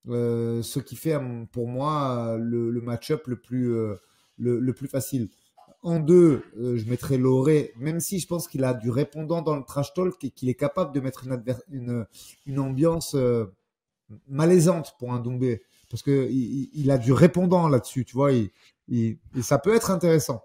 Euh, 0.10 0.62
ce 0.62 0.80
qui 0.80 0.96
fait 0.96 1.18
pour 1.52 1.68
moi 1.68 2.38
le, 2.40 2.72
match-up 2.82 3.28
le 3.28 3.36
plus, 3.36 3.74
euh, 3.74 3.96
le, 4.38 4.72
plus 4.74 4.88
facile. 4.88 5.30
En 5.84 6.00
deux, 6.00 6.44
euh, 6.58 6.78
je 6.78 6.90
mettrais 6.90 7.18
Loré, 7.18 7.74
même 7.78 8.00
si 8.00 8.20
je 8.20 8.28
pense 8.28 8.48
qu'il 8.48 8.64
a 8.64 8.74
du 8.74 8.90
répondant 8.90 9.42
dans 9.42 9.56
le 9.56 9.64
trash 9.64 9.94
talk 9.94 10.24
et 10.24 10.32
qu'il 10.32 10.50
est 10.50 10.56
capable 10.56 10.94
de 10.94 11.00
mettre 11.00 11.26
une, 11.70 12.60
ambiance 12.60 13.16
malaisante 14.28 14.96
pour 15.00 15.14
un 15.14 15.20
Doumbé. 15.20 15.62
Parce 15.90 16.04
qu'il 16.04 16.70
il, 16.74 16.92
a 16.92 16.98
du 16.98 17.14
répondant 17.14 17.68
là-dessus, 17.70 18.06
tu 18.06 18.14
vois, 18.14 18.32
et 18.34 18.52
ça 19.42 19.58
peut 19.58 19.76
être 19.76 19.92
intéressant. 19.92 20.44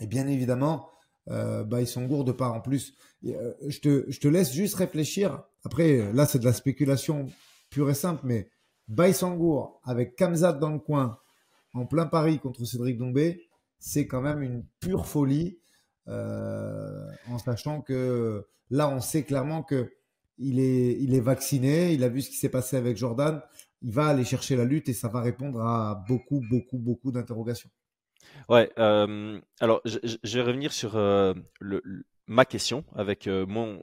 Et 0.00 0.06
bien 0.06 0.26
évidemment, 0.26 0.91
euh, 1.30 1.64
Baïsongour 1.64 2.24
de 2.24 2.32
part 2.32 2.54
en 2.54 2.60
plus. 2.60 2.94
je, 3.22 3.78
te, 3.80 4.04
je 4.08 4.20
te 4.20 4.28
laisse 4.28 4.52
juste 4.52 4.74
réfléchir 4.74 5.44
après, 5.64 6.12
là, 6.12 6.26
c'est 6.26 6.38
de 6.38 6.44
la 6.44 6.52
spéculation 6.52 7.26
pure 7.70 7.88
et 7.90 7.94
simple, 7.94 8.22
mais 8.24 8.48
Baïsangour 8.88 9.80
avec 9.84 10.16
Kamzat 10.16 10.54
dans 10.54 10.70
le 10.70 10.78
coin, 10.78 11.18
en 11.72 11.86
plein 11.86 12.06
Paris 12.06 12.38
contre 12.38 12.64
Cédric 12.64 12.98
Dombé, 12.98 13.48
c'est 13.78 14.06
quand 14.06 14.20
même 14.20 14.42
une 14.42 14.64
pure 14.80 15.06
folie, 15.06 15.58
euh, 16.08 17.08
en 17.28 17.38
sachant 17.38 17.80
que 17.80 18.46
là, 18.70 18.88
on 18.88 19.00
sait 19.00 19.22
clairement 19.22 19.62
que 19.62 19.92
il 20.38 20.58
est, 20.58 21.00
est 21.00 21.20
vacciné, 21.20 21.92
il 21.92 22.02
a 22.02 22.08
vu 22.08 22.22
ce 22.22 22.30
qui 22.30 22.36
s'est 22.36 22.48
passé 22.48 22.76
avec 22.76 22.96
Jordan, 22.96 23.40
il 23.82 23.92
va 23.92 24.06
aller 24.06 24.24
chercher 24.24 24.56
la 24.56 24.64
lutte 24.64 24.88
et 24.88 24.92
ça 24.92 25.08
va 25.08 25.20
répondre 25.20 25.60
à 25.60 26.04
beaucoup, 26.08 26.42
beaucoup, 26.50 26.78
beaucoup 26.78 27.12
d'interrogations. 27.12 27.70
Ouais, 28.48 28.70
alors 28.76 29.80
je, 29.84 30.36
vais 30.36 30.42
revenir 30.42 30.72
sur 30.72 30.96
ma 32.26 32.44
question 32.44 32.84
avec 32.94 33.26
mon, 33.26 33.82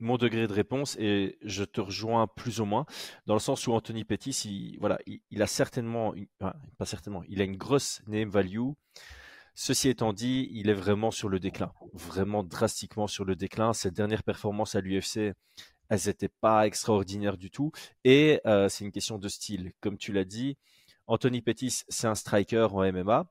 degré 0.00 0.46
de 0.46 0.52
réponse 0.52 0.96
et 0.98 1.38
je 1.42 1.64
te 1.64 1.80
rejoins 1.80 2.26
plus 2.26 2.60
ou 2.60 2.64
moins 2.64 2.86
dans 3.26 3.34
le 3.34 3.40
sens 3.40 3.66
où 3.66 3.72
Anthony 3.72 4.04
Pettis, 4.04 4.42
il, 4.44 4.78
voilà, 4.80 4.98
il, 5.06 5.42
a 5.42 5.46
certainement, 5.46 6.14
pas 6.38 6.86
certainement, 6.86 7.22
il 7.28 7.40
a 7.40 7.44
une 7.44 7.56
grosse 7.56 8.02
name 8.06 8.30
value. 8.30 8.70
Ceci 9.54 9.88
étant 9.88 10.12
dit, 10.12 10.48
il 10.52 10.70
est 10.70 10.74
vraiment 10.74 11.10
sur 11.10 11.28
le 11.28 11.38
déclin, 11.38 11.72
vraiment 11.92 12.42
drastiquement 12.42 13.06
sur 13.06 13.24
le 13.24 13.36
déclin. 13.36 13.72
Ses 13.74 13.90
dernières 13.90 14.22
performances 14.22 14.74
à 14.74 14.80
l'UFC, 14.80 15.34
elles 15.90 16.00
n'étaient 16.06 16.30
pas 16.30 16.66
extraordinaires 16.66 17.36
du 17.36 17.50
tout. 17.50 17.72
Et 18.04 18.40
c'est 18.44 18.84
une 18.84 18.92
question 18.92 19.18
de 19.18 19.28
style. 19.28 19.72
Comme 19.80 19.98
tu 19.98 20.12
l'as 20.12 20.24
dit, 20.24 20.56
Anthony 21.06 21.42
Pettis, 21.42 21.82
c'est 21.88 22.06
un 22.06 22.14
striker 22.14 22.68
en 22.72 22.90
MMA. 22.90 23.26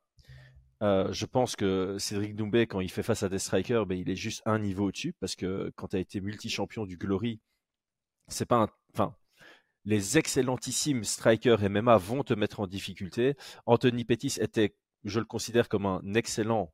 Euh, 0.82 1.12
je 1.12 1.26
pense 1.26 1.56
que 1.56 1.98
Cédric 1.98 2.36
Doumbé, 2.36 2.66
quand 2.68 2.80
il 2.80 2.90
fait 2.90 3.04
face 3.04 3.24
à 3.24 3.30
des 3.30 3.40
strikers, 3.40 3.86
ben, 3.86 3.98
il 3.98 4.10
est 4.10 4.16
juste 4.16 4.42
un 4.46 4.60
niveau 4.60 4.88
au-dessus 4.88 5.14
parce 5.20 5.36
que 5.36 5.72
quand 5.76 5.90
tu 5.90 5.98
as 5.98 6.00
été 6.00 6.22
multi-champion 6.22 6.86
du 6.86 6.98
Glory, 6.98 7.40
c'est 8.28 8.46
pas 8.46 8.58
un. 8.58 8.70
Enfin, 8.94 9.16
les 9.86 10.18
excellentissimes 10.18 11.04
strikers 11.04 11.70
MMA 11.70 11.98
vont 11.98 12.24
te 12.24 12.34
mettre 12.34 12.60
en 12.60 12.68
difficulté. 12.68 13.36
Anthony 13.66 14.06
Pettis 14.06 14.38
était, 14.40 14.76
je 15.04 15.20
le 15.20 15.26
considère 15.26 15.70
comme 15.70 15.86
un 15.86 16.02
excellent 16.14 16.72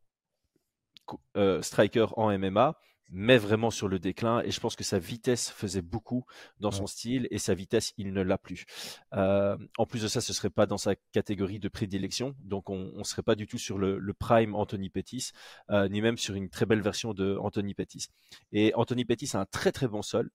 euh, 1.38 1.62
striker 1.62 2.08
en 2.18 2.38
MMA 2.38 2.78
mais 3.10 3.38
vraiment 3.38 3.70
sur 3.70 3.88
le 3.88 4.00
déclin. 4.00 4.42
Et 4.42 4.52
je 4.52 4.60
pense 4.60 4.76
que 4.76 4.84
sa 4.84 5.00
vitesse 5.00 5.50
faisait 5.50 5.82
beaucoup 5.82 6.26
dans 6.60 6.72
son 6.72 6.88
style 6.88 7.28
et 7.32 7.38
sa 7.38 7.54
vitesse, 7.54 7.94
il 7.98 8.14
ne 8.14 8.22
l'a 8.22 8.38
plus. 8.38 8.66
Euh, 9.14 9.58
en 9.78 9.86
plus 9.86 10.02
de 10.04 10.08
ça, 10.08 10.22
ce 10.22 10.34
serait 10.34 10.50
pas 10.50 10.66
dans 10.66 10.78
sa 10.78 10.96
catégorie 11.12 11.60
de 11.60 11.70
prédilection, 11.70 12.36
donc 12.40 12.70
on, 12.70 12.92
ne 12.98 13.04
serait 13.04 13.24
pas 13.24 13.36
du 13.36 13.48
tout 13.48 13.58
sur 13.58 13.78
le, 13.78 14.14
prime 14.18 14.56
Anthony 14.56 14.90
Pettis, 14.90 15.32
euh, 15.70 15.90
ni 15.90 16.02
même 16.02 16.18
sur 16.18 16.36
une 16.36 16.50
très 16.50 16.66
belle 16.66 16.82
version 16.82 17.14
de 17.14 17.38
Anthony 17.42 17.74
Pettis. 17.74 18.08
Et 18.52 18.74
Anthony 18.76 19.06
Pettis 19.06 19.30
a 19.34 19.40
un 19.40 19.46
très 19.46 19.72
très 19.72 19.88
bon 19.88 20.02
sol, 20.02 20.32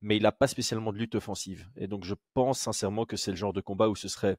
mais 0.00 0.16
il 0.16 0.22
n'a 0.22 0.32
pas 0.32 0.46
spécialement 0.46 0.92
de 0.92 0.98
lutte 0.98 1.14
offensive. 1.14 1.68
Et 1.76 1.86
donc 1.86 2.04
je 2.04 2.14
pense 2.34 2.58
sincèrement 2.60 3.04
que 3.06 3.16
c'est 3.16 3.30
le 3.30 3.36
genre 3.36 3.52
de 3.52 3.60
combat 3.60 3.88
où 3.88 3.96
ce 3.96 4.08
serait 4.08 4.36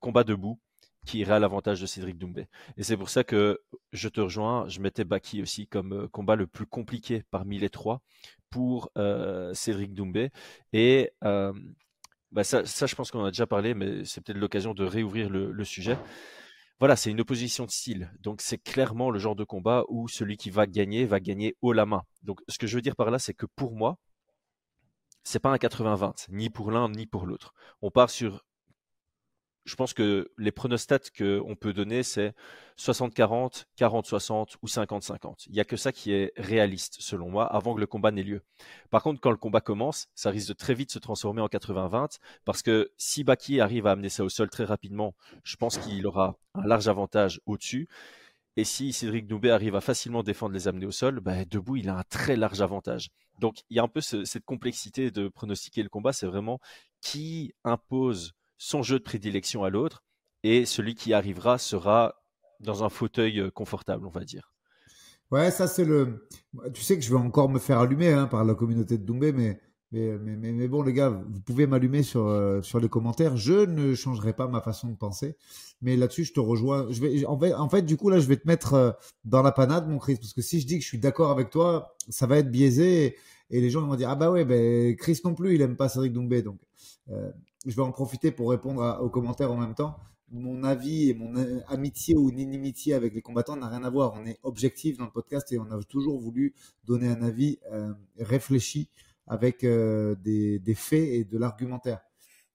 combat 0.00 0.24
debout 0.24 0.58
qui 1.06 1.18
irait 1.18 1.34
à 1.34 1.38
l'avantage 1.38 1.80
de 1.80 1.86
Cédric 1.86 2.18
Doumbé. 2.18 2.46
Et 2.76 2.82
c'est 2.82 2.96
pour 2.96 3.08
ça 3.08 3.24
que 3.24 3.60
je 3.92 4.08
te 4.08 4.20
rejoins, 4.20 4.68
je 4.68 4.80
mettais 4.80 5.04
Baki 5.04 5.42
aussi 5.42 5.66
comme 5.66 5.92
euh, 5.92 6.08
combat 6.08 6.36
le 6.36 6.46
plus 6.46 6.66
compliqué 6.66 7.24
parmi 7.30 7.58
les 7.58 7.70
trois 7.70 8.02
pour 8.50 8.90
euh, 8.96 9.52
Cédric 9.54 9.94
Doumbé. 9.94 10.30
Et 10.72 11.10
euh, 11.24 11.52
bah 12.30 12.44
ça, 12.44 12.62
je 12.64 12.94
pense 12.94 13.10
qu'on 13.10 13.20
en 13.20 13.24
a 13.26 13.30
déjà 13.30 13.46
parlé, 13.46 13.74
mais 13.74 14.04
c'est 14.04 14.20
peut-être 14.20 14.38
l'occasion 14.38 14.74
de 14.74 14.84
réouvrir 14.84 15.28
le, 15.28 15.64
sujet. 15.64 15.98
Voilà, 16.78 16.96
c'est 16.96 17.10
une 17.10 17.20
opposition 17.20 17.66
de 17.66 17.70
style. 17.70 18.10
Donc 18.20 18.40
c'est 18.40 18.58
clairement 18.58 19.10
le 19.10 19.18
genre 19.18 19.36
de 19.36 19.44
combat 19.44 19.84
où 19.88 20.08
celui 20.08 20.36
qui 20.36 20.50
va 20.50 20.66
gagner 20.66 21.04
va 21.04 21.20
gagner 21.20 21.56
haut 21.62 21.72
la 21.72 21.84
main. 21.86 22.02
Donc 22.22 22.40
ce 22.48 22.58
que 22.58 22.66
je 22.66 22.76
veux 22.76 22.82
dire 22.82 22.96
par 22.96 23.10
là, 23.10 23.18
c'est 23.18 23.34
que 23.34 23.46
pour 23.56 23.74
moi, 23.74 23.98
c'est 25.24 25.40
pas 25.40 25.50
un 25.50 25.56
80-20, 25.56 26.26
ni 26.30 26.50
pour 26.50 26.70
l'un 26.70 26.88
ni 26.88 27.06
pour 27.06 27.26
l'autre. 27.26 27.52
On 27.82 27.90
part 27.90 28.10
sur 28.10 28.44
je 29.64 29.76
pense 29.76 29.94
que 29.94 30.30
les 30.38 30.50
pronostats 30.50 30.98
qu'on 31.16 31.56
peut 31.58 31.72
donner, 31.72 32.02
c'est 32.02 32.34
60-40, 32.78 33.66
40-60 33.78 34.56
ou 34.62 34.66
50-50. 34.66 35.44
Il 35.46 35.52
n'y 35.52 35.60
a 35.60 35.64
que 35.64 35.76
ça 35.76 35.92
qui 35.92 36.12
est 36.12 36.32
réaliste, 36.36 36.96
selon 37.00 37.30
moi, 37.30 37.46
avant 37.46 37.74
que 37.74 37.80
le 37.80 37.86
combat 37.86 38.10
n'ait 38.10 38.22
lieu. 38.22 38.42
Par 38.90 39.02
contre, 39.02 39.20
quand 39.20 39.30
le 39.30 39.36
combat 39.36 39.60
commence, 39.60 40.08
ça 40.14 40.30
risque 40.30 40.48
de 40.48 40.54
très 40.54 40.74
vite 40.74 40.90
se 40.90 40.98
transformer 40.98 41.42
en 41.42 41.46
80-20, 41.46 42.18
parce 42.44 42.62
que 42.62 42.90
si 42.96 43.24
Baki 43.24 43.60
arrive 43.60 43.86
à 43.86 43.92
amener 43.92 44.08
ça 44.08 44.24
au 44.24 44.28
sol 44.28 44.50
très 44.50 44.64
rapidement, 44.64 45.14
je 45.44 45.56
pense 45.56 45.78
qu'il 45.78 46.06
aura 46.06 46.36
un 46.54 46.66
large 46.66 46.88
avantage 46.88 47.40
au-dessus. 47.46 47.88
Et 48.56 48.64
si 48.64 48.92
Cédric 48.92 49.26
Doubé 49.26 49.50
arrive 49.50 49.76
à 49.76 49.80
facilement 49.80 50.22
défendre 50.22 50.54
les 50.54 50.68
amener 50.68 50.84
au 50.86 50.90
sol, 50.90 51.20
bah, 51.20 51.44
debout, 51.44 51.76
il 51.76 51.88
a 51.88 51.96
un 51.96 52.04
très 52.04 52.36
large 52.36 52.60
avantage. 52.60 53.10
Donc, 53.38 53.62
il 53.70 53.76
y 53.76 53.80
a 53.80 53.82
un 53.82 53.88
peu 53.88 54.00
cette 54.00 54.44
complexité 54.44 55.10
de 55.10 55.28
pronostiquer 55.28 55.82
le 55.82 55.88
combat. 55.88 56.12
C'est 56.12 56.26
vraiment 56.26 56.60
qui 57.00 57.54
impose 57.64 58.34
son 58.62 58.84
jeu 58.84 59.00
de 59.00 59.04
prédilection 59.04 59.64
à 59.64 59.70
l'autre, 59.70 60.04
et 60.44 60.66
celui 60.66 60.94
qui 60.94 61.12
arrivera 61.12 61.58
sera 61.58 62.14
dans 62.60 62.84
un 62.84 62.88
fauteuil 62.88 63.40
euh, 63.40 63.50
confortable, 63.50 64.06
on 64.06 64.10
va 64.10 64.24
dire. 64.24 64.52
Ouais, 65.32 65.50
ça 65.50 65.66
c'est 65.66 65.84
le. 65.84 66.28
Tu 66.72 66.80
sais 66.80 66.96
que 66.96 67.02
je 67.02 67.10
vais 67.10 67.18
encore 67.18 67.48
me 67.48 67.58
faire 67.58 67.80
allumer 67.80 68.12
hein, 68.12 68.28
par 68.28 68.44
la 68.44 68.54
communauté 68.54 68.98
de 68.98 69.04
Doumbé, 69.04 69.32
mais, 69.32 69.60
mais, 69.90 70.16
mais, 70.16 70.52
mais, 70.52 70.68
bon, 70.68 70.82
les 70.82 70.92
gars, 70.92 71.08
vous 71.08 71.40
pouvez 71.40 71.66
m'allumer 71.66 72.04
sur, 72.04 72.28
euh, 72.28 72.62
sur 72.62 72.78
les 72.78 72.88
commentaires. 72.88 73.36
Je 73.36 73.64
ne 73.66 73.96
changerai 73.96 74.32
pas 74.32 74.46
ma 74.46 74.60
façon 74.60 74.88
de 74.88 74.96
penser, 74.96 75.36
mais 75.80 75.96
là-dessus, 75.96 76.24
je 76.24 76.32
te 76.32 76.40
rejoins. 76.40 76.86
Je 76.90 77.00
vais, 77.00 77.26
en, 77.26 77.38
fait, 77.40 77.54
fait, 77.70 77.82
du 77.82 77.96
coup, 77.96 78.10
là, 78.10 78.20
je 78.20 78.28
vais 78.28 78.36
te 78.36 78.46
mettre 78.46 78.74
euh, 78.74 78.92
dans 79.24 79.42
la 79.42 79.50
panade, 79.50 79.88
mon 79.88 79.98
Chris, 79.98 80.18
parce 80.20 80.34
que 80.34 80.42
si 80.42 80.60
je 80.60 80.68
dis 80.68 80.78
que 80.78 80.84
je 80.84 80.88
suis 80.88 81.00
d'accord 81.00 81.32
avec 81.32 81.50
toi, 81.50 81.96
ça 82.08 82.28
va 82.28 82.38
être 82.38 82.50
biaisé 82.50 83.16
et, 83.50 83.60
les 83.60 83.70
gens 83.70 83.84
vont 83.84 83.96
dire 83.96 84.08
Ah 84.08 84.14
bah 84.14 84.30
ouais, 84.30 84.44
ben, 84.44 84.94
Chris 84.94 85.20
non 85.24 85.34
plus, 85.34 85.56
il 85.56 85.62
aime 85.62 85.76
pas 85.76 85.88
Cédric 85.88 86.12
Doumbé. 86.12 86.42
Donc, 86.42 86.60
je 87.66 87.74
vais 87.76 87.82
en 87.82 87.92
profiter 87.92 88.30
pour 88.32 88.50
répondre 88.50 88.98
aux 89.00 89.10
commentaires 89.10 89.52
en 89.52 89.56
même 89.56 89.74
temps. 89.74 89.96
Mon 90.30 90.64
avis 90.64 91.10
et 91.10 91.14
mon 91.14 91.36
euh, 91.36 91.60
amitié 91.68 92.16
ou 92.16 92.30
inimitié 92.30 92.94
avec 92.94 93.14
les 93.14 93.20
combattants 93.20 93.56
n'a 93.56 93.68
rien 93.68 93.84
à 93.84 93.90
voir. 93.90 94.14
On 94.14 94.24
est 94.24 94.38
objectif 94.42 94.96
dans 94.96 95.04
le 95.04 95.10
podcast 95.10 95.52
et 95.52 95.58
on 95.58 95.70
a 95.70 95.82
toujours 95.82 96.18
voulu 96.18 96.54
donner 96.84 97.08
un 97.08 97.22
avis 97.22 97.58
euh, 97.70 97.92
réfléchi 98.18 98.88
avec 99.26 99.62
euh, 99.62 100.14
des, 100.16 100.74
faits 100.74 101.06
et 101.06 101.24
de 101.24 101.38
l'argumentaire. 101.38 102.00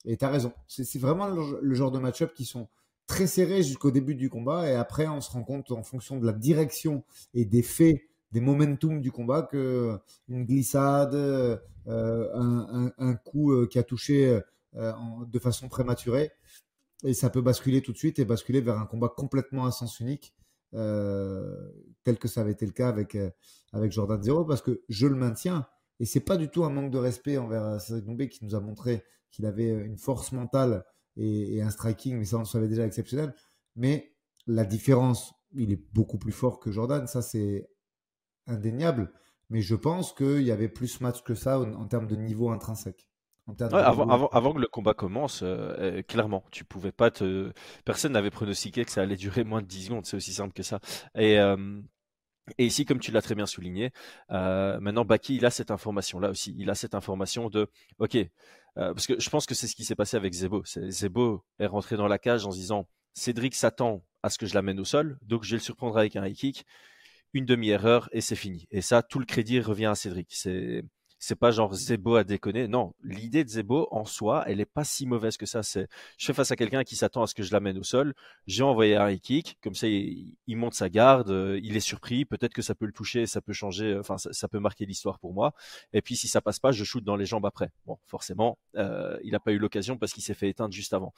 Et 0.05 0.17
tu 0.17 0.25
as 0.25 0.29
raison. 0.29 0.53
C'est 0.67 0.99
vraiment 0.99 1.27
le, 1.27 1.73
genre 1.75 1.91
de 1.91 1.99
match-up 1.99 2.33
qui 2.33 2.45
sont 2.45 2.67
très 3.05 3.27
serrés 3.27 3.61
jusqu'au 3.61 3.91
début 3.91 4.15
du 4.15 4.29
combat 4.29 4.69
et 4.69 4.73
après 4.73 5.07
on 5.07 5.21
se 5.21 5.31
rend 5.31 5.43
compte 5.43 5.71
en 5.71 5.83
fonction 5.83 6.17
de 6.17 6.25
la 6.25 6.33
direction 6.33 7.03
et 7.33 7.45
des 7.45 7.61
faits 7.61 8.01
des 8.33 8.41
momentum 8.41 8.99
du 8.99 9.11
combat 9.11 9.43
que 9.43 9.97
une 10.27 10.45
glissade, 10.45 11.15
un, 11.85 12.91
un, 12.97 13.15
coup 13.15 13.65
qui 13.67 13.79
a 13.79 13.83
touché 13.83 14.41
euh, 14.77 14.93
de 15.25 15.39
façon 15.39 15.69
prématurée. 15.69 16.31
Et 17.03 17.13
ça 17.13 17.29
peut 17.29 17.41
basculer 17.41 17.81
tout 17.81 17.93
de 17.93 17.97
suite 17.97 18.19
et 18.19 18.25
basculer 18.25 18.61
vers 18.61 18.77
un 18.77 18.85
combat 18.85 19.09
complètement 19.09 19.65
à 19.65 19.71
sens 19.71 19.99
unique, 19.99 20.35
euh, 20.73 21.71
tel 22.03 22.19
que 22.19 22.27
ça 22.27 22.41
avait 22.41 22.51
été 22.51 22.65
le 22.65 22.71
cas 22.71 22.89
avec, 22.89 23.15
euh, 23.15 23.29
avec 23.73 23.91
Jordan 23.91 24.21
Zero, 24.21 24.45
parce 24.45 24.61
que 24.61 24.83
je 24.89 25.07
le 25.07 25.15
maintiens. 25.15 25.67
Et 25.99 26.05
c'est 26.05 26.19
pas 26.19 26.37
du 26.37 26.49
tout 26.49 26.63
un 26.63 26.69
manque 26.69 26.91
de 26.91 26.97
respect 26.99 27.37
envers 27.37 27.81
Cédric 27.81 28.05
Doumbé 28.05 28.29
qui 28.29 28.45
nous 28.45 28.53
a 28.53 28.59
montré 28.59 29.03
qu'il 29.31 29.45
avait 29.47 29.69
une 29.69 29.97
force 29.97 30.31
mentale 30.31 30.85
et, 31.15 31.61
un 31.61 31.71
striking, 31.71 32.17
mais 32.17 32.25
ça 32.25 32.37
on 32.37 32.39
le 32.39 32.45
savait 32.45 32.67
déjà 32.67 32.85
exceptionnel. 32.85 33.33
Mais 33.75 34.15
la 34.45 34.65
différence, 34.65 35.33
il 35.55 35.71
est 35.71 35.83
beaucoup 35.93 36.19
plus 36.19 36.31
fort 36.31 36.59
que 36.59 36.71
Jordan, 36.71 37.07
ça 37.07 37.23
c'est 37.23 37.67
indéniable. 38.45 39.11
Mais 39.49 39.61
je 39.61 39.75
pense 39.75 40.13
qu'il 40.13 40.43
y 40.43 40.51
avait 40.51 40.69
plus 40.69 41.01
match 41.01 41.23
que 41.23 41.33
ça 41.33 41.59
en 41.59 41.87
termes 41.87 42.07
de 42.07 42.15
niveau 42.15 42.51
intrinsèque 42.51 43.06
avant, 43.71 44.53
que 44.53 44.59
le 44.59 44.67
combat 44.67 44.93
commence, 44.93 45.41
euh, 45.41 45.75
euh, 45.79 46.01
clairement, 46.01 46.43
tu 46.51 46.65
pouvais 46.65 46.91
pas 46.91 47.11
te. 47.11 47.51
Personne 47.85 48.11
n'avait 48.11 48.29
pronostiqué 48.29 48.83
que 48.83 48.91
ça 48.91 49.01
allait 49.01 49.15
durer 49.15 49.43
moins 49.43 49.61
de 49.61 49.67
10 49.67 49.85
secondes, 49.85 50.05
c'est 50.05 50.17
aussi 50.17 50.33
simple 50.33 50.53
que 50.53 50.63
ça. 50.63 50.79
Et, 51.15 51.39
euh, 51.39 51.79
et 52.57 52.65
ici, 52.65 52.85
comme 52.85 52.99
tu 52.99 53.11
l'as 53.11 53.21
très 53.21 53.35
bien 53.35 53.45
souligné, 53.45 53.91
maintenant 54.29 55.05
Baki, 55.05 55.35
il 55.35 55.45
a 55.45 55.49
cette 55.49 55.71
information-là 55.71 56.29
aussi. 56.29 56.55
Il 56.57 56.69
a 56.69 56.75
cette 56.75 56.95
information 56.95 57.49
de, 57.49 57.69
ok, 57.99 58.17
parce 58.75 59.07
que 59.07 59.19
je 59.19 59.29
pense 59.29 59.45
que 59.45 59.55
c'est 59.55 59.67
ce 59.67 59.75
qui 59.75 59.83
s'est 59.85 59.95
passé 59.95 60.17
avec 60.17 60.33
Zebo. 60.33 60.63
Zebo 60.65 61.43
est 61.59 61.65
rentré 61.65 61.97
dans 61.97 62.07
la 62.07 62.17
cage 62.17 62.45
en 62.45 62.51
se 62.51 62.57
disant, 62.57 62.87
Cédric 63.13 63.55
s'attend 63.55 64.05
à 64.23 64.29
ce 64.29 64.37
que 64.37 64.45
je 64.45 64.53
l'amène 64.53 64.79
au 64.79 64.85
sol, 64.85 65.17
donc 65.23 65.43
je 65.43 65.51
vais 65.51 65.57
le 65.57 65.61
surprendre 65.61 65.97
avec 65.97 66.15
un 66.15 66.25
high 66.25 66.35
kick. 66.35 66.65
Une 67.33 67.45
demi-erreur 67.45 68.07
et 68.13 68.21
c'est 68.21 68.37
fini. 68.37 68.67
Et 68.71 68.81
ça, 68.81 69.03
tout 69.03 69.19
le 69.19 69.25
crédit 69.25 69.59
revient 69.59 69.87
à 69.87 69.95
Cédric. 69.95 70.29
C'est 70.31 70.85
c'est 71.19 71.35
pas 71.35 71.51
genre 71.51 71.73
Zebo 71.73 72.15
a 72.15 72.23
déconné. 72.23 72.67
Non, 72.67 72.93
l'idée 73.03 73.43
de 73.43 73.49
Zebo 73.49 73.87
en 73.91 74.05
soi, 74.05 74.43
elle 74.47 74.61
est 74.61 74.65
pas 74.65 74.83
si 74.83 75.07
mauvaise 75.07 75.37
que 75.37 75.45
ça. 75.45 75.63
C'est, 75.63 75.87
je 76.17 76.25
fais 76.25 76.33
face 76.33 76.51
à 76.51 76.55
quelqu'un 76.55 76.83
qui 76.83 76.95
s'attend 76.95 77.23
à 77.23 77.27
ce 77.27 77.33
que 77.33 77.43
je 77.43 77.51
l'amène 77.51 77.77
au 77.77 77.83
sol. 77.83 78.13
J'ai 78.45 78.63
envoyé 78.63 78.95
un 78.95 79.09
high 79.09 79.19
kick, 79.19 79.57
comme 79.63 79.73
ça 79.73 79.87
il, 79.87 80.35
monte 80.47 80.75
sa 80.75 80.89
garde, 80.89 81.29
euh, 81.31 81.59
il 81.63 81.75
est 81.75 81.81
surpris. 81.81 82.25
Peut-être 82.25 82.53
que 82.53 82.61
ça 82.61 82.75
peut 82.75 82.85
le 82.85 82.91
toucher, 82.91 83.25
ça 83.25 83.41
peut 83.41 83.53
changer, 83.53 83.93
euh, 83.93 83.99
enfin 83.99 84.17
ça, 84.17 84.47
peut 84.47 84.59
marquer 84.59 84.85
l'histoire 84.85 85.19
pour 85.19 85.33
moi. 85.33 85.53
Et 85.93 86.01
puis 86.01 86.15
si 86.15 86.27
ça 86.27 86.41
passe 86.41 86.59
pas, 86.59 86.71
je 86.71 86.83
shoot 86.83 87.03
dans 87.03 87.15
les 87.15 87.25
jambes 87.25 87.45
après. 87.45 87.71
Bon, 87.85 87.97
forcément, 88.05 88.57
euh, 88.75 89.17
il 89.23 89.31
n'a 89.31 89.39
pas 89.39 89.51
eu 89.51 89.57
l'occasion 89.57 89.97
parce 89.97 90.13
qu'il 90.13 90.23
s'est 90.23 90.35
fait 90.35 90.49
éteindre 90.49 90.73
juste 90.73 90.93
avant. 90.93 91.13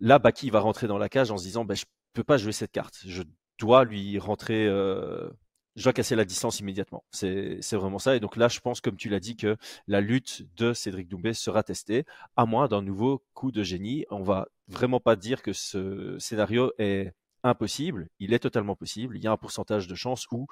Là, 0.00 0.18
Baki 0.18 0.50
va 0.50 0.60
rentrer 0.60 0.86
dans 0.86 0.98
la 0.98 1.08
cage 1.08 1.30
en 1.30 1.36
se 1.36 1.44
disant, 1.44 1.64
ben, 1.64 1.76
je 1.76 1.84
peux 2.14 2.24
pas 2.24 2.38
jouer 2.38 2.52
cette 2.52 2.72
carte. 2.72 3.00
Je 3.06 3.22
dois 3.58 3.84
lui 3.84 4.18
rentrer 4.18 4.66
je 5.76 5.82
dois 5.82 5.92
casser 5.92 6.14
la 6.14 6.24
distance 6.24 6.60
immédiatement. 6.60 7.04
C'est 7.10 7.58
vraiment 7.72 7.98
ça. 7.98 8.14
Et 8.14 8.20
donc 8.20 8.36
là, 8.36 8.48
je 8.48 8.60
pense, 8.60 8.80
comme 8.80 8.96
tu 8.96 9.08
l'as 9.08 9.20
dit, 9.20 9.36
que 9.36 9.56
la 9.88 10.00
lutte 10.00 10.46
de 10.56 10.72
Cédric 10.72 11.08
Doumbé 11.08 11.34
sera 11.34 11.62
testée, 11.62 12.04
à 12.36 12.46
moins 12.46 12.68
d'un 12.68 12.82
nouveau 12.82 13.24
coup 13.34 13.50
de 13.50 13.62
génie. 13.62 14.04
On 14.10 14.22
va 14.22 14.48
vraiment 14.68 15.00
pas 15.00 15.16
dire 15.16 15.42
que 15.42 15.52
ce 15.52 16.16
scénario 16.18 16.72
est 16.78 17.12
impossible. 17.42 18.08
Il 18.20 18.32
est 18.32 18.38
totalement 18.38 18.76
possible. 18.76 19.16
Il 19.16 19.24
y 19.24 19.26
a 19.26 19.32
un 19.32 19.36
pourcentage 19.36 19.88
de 19.88 19.94
chance 19.94 20.26
où, 20.30 20.46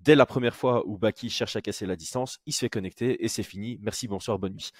dès 0.00 0.14
la 0.14 0.26
première 0.26 0.54
fois 0.54 0.86
où 0.86 0.98
Baki 0.98 1.30
cherche 1.30 1.56
à 1.56 1.62
casser 1.62 1.86
la 1.86 1.96
distance, 1.96 2.38
il 2.44 2.52
se 2.52 2.60
fait 2.60 2.70
connecter 2.70 3.24
et 3.24 3.28
c'est 3.28 3.42
fini. 3.42 3.78
Merci, 3.80 4.06
bonsoir, 4.06 4.38
bonne 4.38 4.54
nuit. 4.54 4.70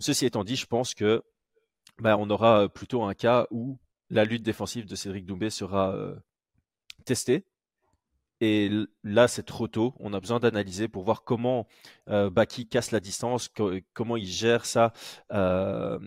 Ceci 0.00 0.24
étant 0.24 0.42
dit, 0.42 0.56
je 0.56 0.66
pense 0.66 0.94
que 0.94 1.22
ben, 1.98 2.16
on 2.18 2.30
aura 2.30 2.68
plutôt 2.70 3.02
un 3.04 3.14
cas 3.14 3.46
où 3.50 3.78
la 4.08 4.24
lutte 4.24 4.42
défensive 4.42 4.86
de 4.86 4.94
Cédric 4.94 5.26
Doumbé 5.26 5.50
sera 5.50 5.94
euh, 5.94 6.16
testée 7.04 7.44
et 8.42 8.68
là, 9.04 9.28
c'est 9.28 9.44
trop 9.44 9.68
tôt. 9.68 9.94
On 10.00 10.12
a 10.14 10.18
besoin 10.18 10.40
d'analyser 10.40 10.88
pour 10.88 11.04
voir 11.04 11.22
comment 11.22 11.68
euh, 12.08 12.28
Baki 12.28 12.66
casse 12.68 12.90
la 12.90 12.98
distance, 12.98 13.48
comment 13.94 14.16
il 14.16 14.26
gère 14.26 14.66
ça, 14.66 14.92
euh, 15.32 16.00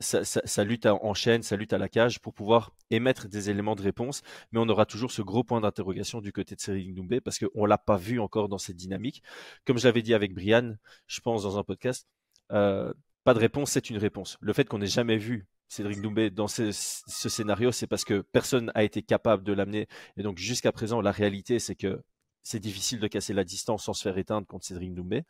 sa, 0.00 0.64
lutte 0.64 0.86
en 0.86 1.12
chaîne, 1.12 1.42
sa 1.42 1.56
lutte 1.56 1.74
à 1.74 1.78
la 1.78 1.90
cage, 1.90 2.20
pour 2.20 2.32
pouvoir 2.32 2.72
émettre 2.90 3.28
des 3.28 3.50
éléments 3.50 3.76
de 3.76 3.82
réponse. 3.82 4.22
Mais 4.50 4.60
on 4.60 4.68
aura 4.70 4.86
toujours 4.86 5.12
ce 5.12 5.20
gros 5.20 5.44
point 5.44 5.60
d'interrogation 5.60 6.22
du 6.22 6.32
côté 6.32 6.54
de 6.54 6.60
Cyril 6.62 6.94
Doumbé 6.94 7.20
parce 7.20 7.38
qu'on 7.38 7.64
ne 7.64 7.68
l'a 7.68 7.76
pas 7.76 7.98
vu 7.98 8.18
encore 8.18 8.48
dans 8.48 8.56
cette 8.56 8.76
dynamique. 8.76 9.22
Comme 9.66 9.76
je 9.76 9.86
l'avais 9.86 10.00
dit 10.00 10.14
avec 10.14 10.32
Brian, 10.32 10.74
je 11.06 11.20
pense, 11.20 11.42
dans 11.42 11.58
un 11.58 11.64
podcast, 11.64 12.08
euh, 12.50 12.94
pas 13.24 13.34
de 13.34 13.40
réponse, 13.40 13.72
c'est 13.72 13.90
une 13.90 13.98
réponse. 13.98 14.38
Le 14.40 14.54
fait 14.54 14.64
qu'on 14.64 14.78
n'ait 14.78 14.86
jamais 14.86 15.18
vu 15.18 15.46
Cédric 15.68 16.00
Doumbé 16.00 16.30
dans 16.30 16.48
ce, 16.48 16.72
scénario, 16.72 17.72
c'est 17.72 17.86
parce 17.86 18.04
que 18.04 18.22
personne 18.32 18.72
n'a 18.74 18.84
été 18.84 19.02
capable 19.02 19.44
de 19.44 19.52
l'amener. 19.52 19.86
Et 20.16 20.22
donc 20.22 20.38
jusqu'à 20.38 20.72
présent, 20.72 21.00
la 21.00 21.12
réalité, 21.12 21.58
c'est 21.58 21.76
que 21.76 22.02
c'est 22.42 22.60
difficile 22.60 23.00
de 23.00 23.06
casser 23.06 23.34
la 23.34 23.44
distance 23.44 23.84
sans 23.84 23.92
se 23.92 24.02
faire 24.02 24.16
éteindre 24.16 24.46
contre 24.46 24.64
Cédric 24.64 24.94
Doumbé. 24.94 25.24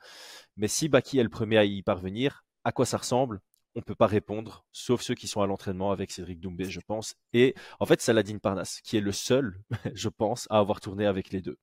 Mais 0.57 0.69
si 0.69 0.89
Baki 0.89 1.19
est 1.19 1.25
le 1.25 1.29
premier 1.29 1.59
à 1.59 1.65
y 1.65 1.83
parvenir, 1.83 2.45
à 2.65 2.73
quoi 2.73 2.87
ça 2.87 2.99
ressemble? 2.99 3.41
On 3.75 3.81
ne 3.81 3.85
peut 3.85 3.95
pas 3.95 4.07
répondre, 4.07 4.65
sauf 4.73 5.03
ceux 5.03 5.15
qui 5.15 5.29
sont 5.29 5.43
à 5.43 5.47
l'entraînement 5.47 5.91
avec 5.91 6.11
Cédric 6.11 6.41
Doumbé, 6.41 6.65
je 6.65 6.81
pense. 6.81 7.15
Et 7.33 7.55
en 7.81 7.87
fait, 7.87 8.01
Saladin 8.01 8.39
Parnasse, 8.39 8.81
qui 8.81 8.97
est 8.97 9.01
le 9.01 9.13
seul, 9.13 9.61
je 9.95 10.09
pense, 10.09 10.47
à 10.51 10.59
avoir 10.59 10.81
tourné 10.81 11.07
avec 11.07 11.31
les 11.31 11.43
deux. 11.43 11.59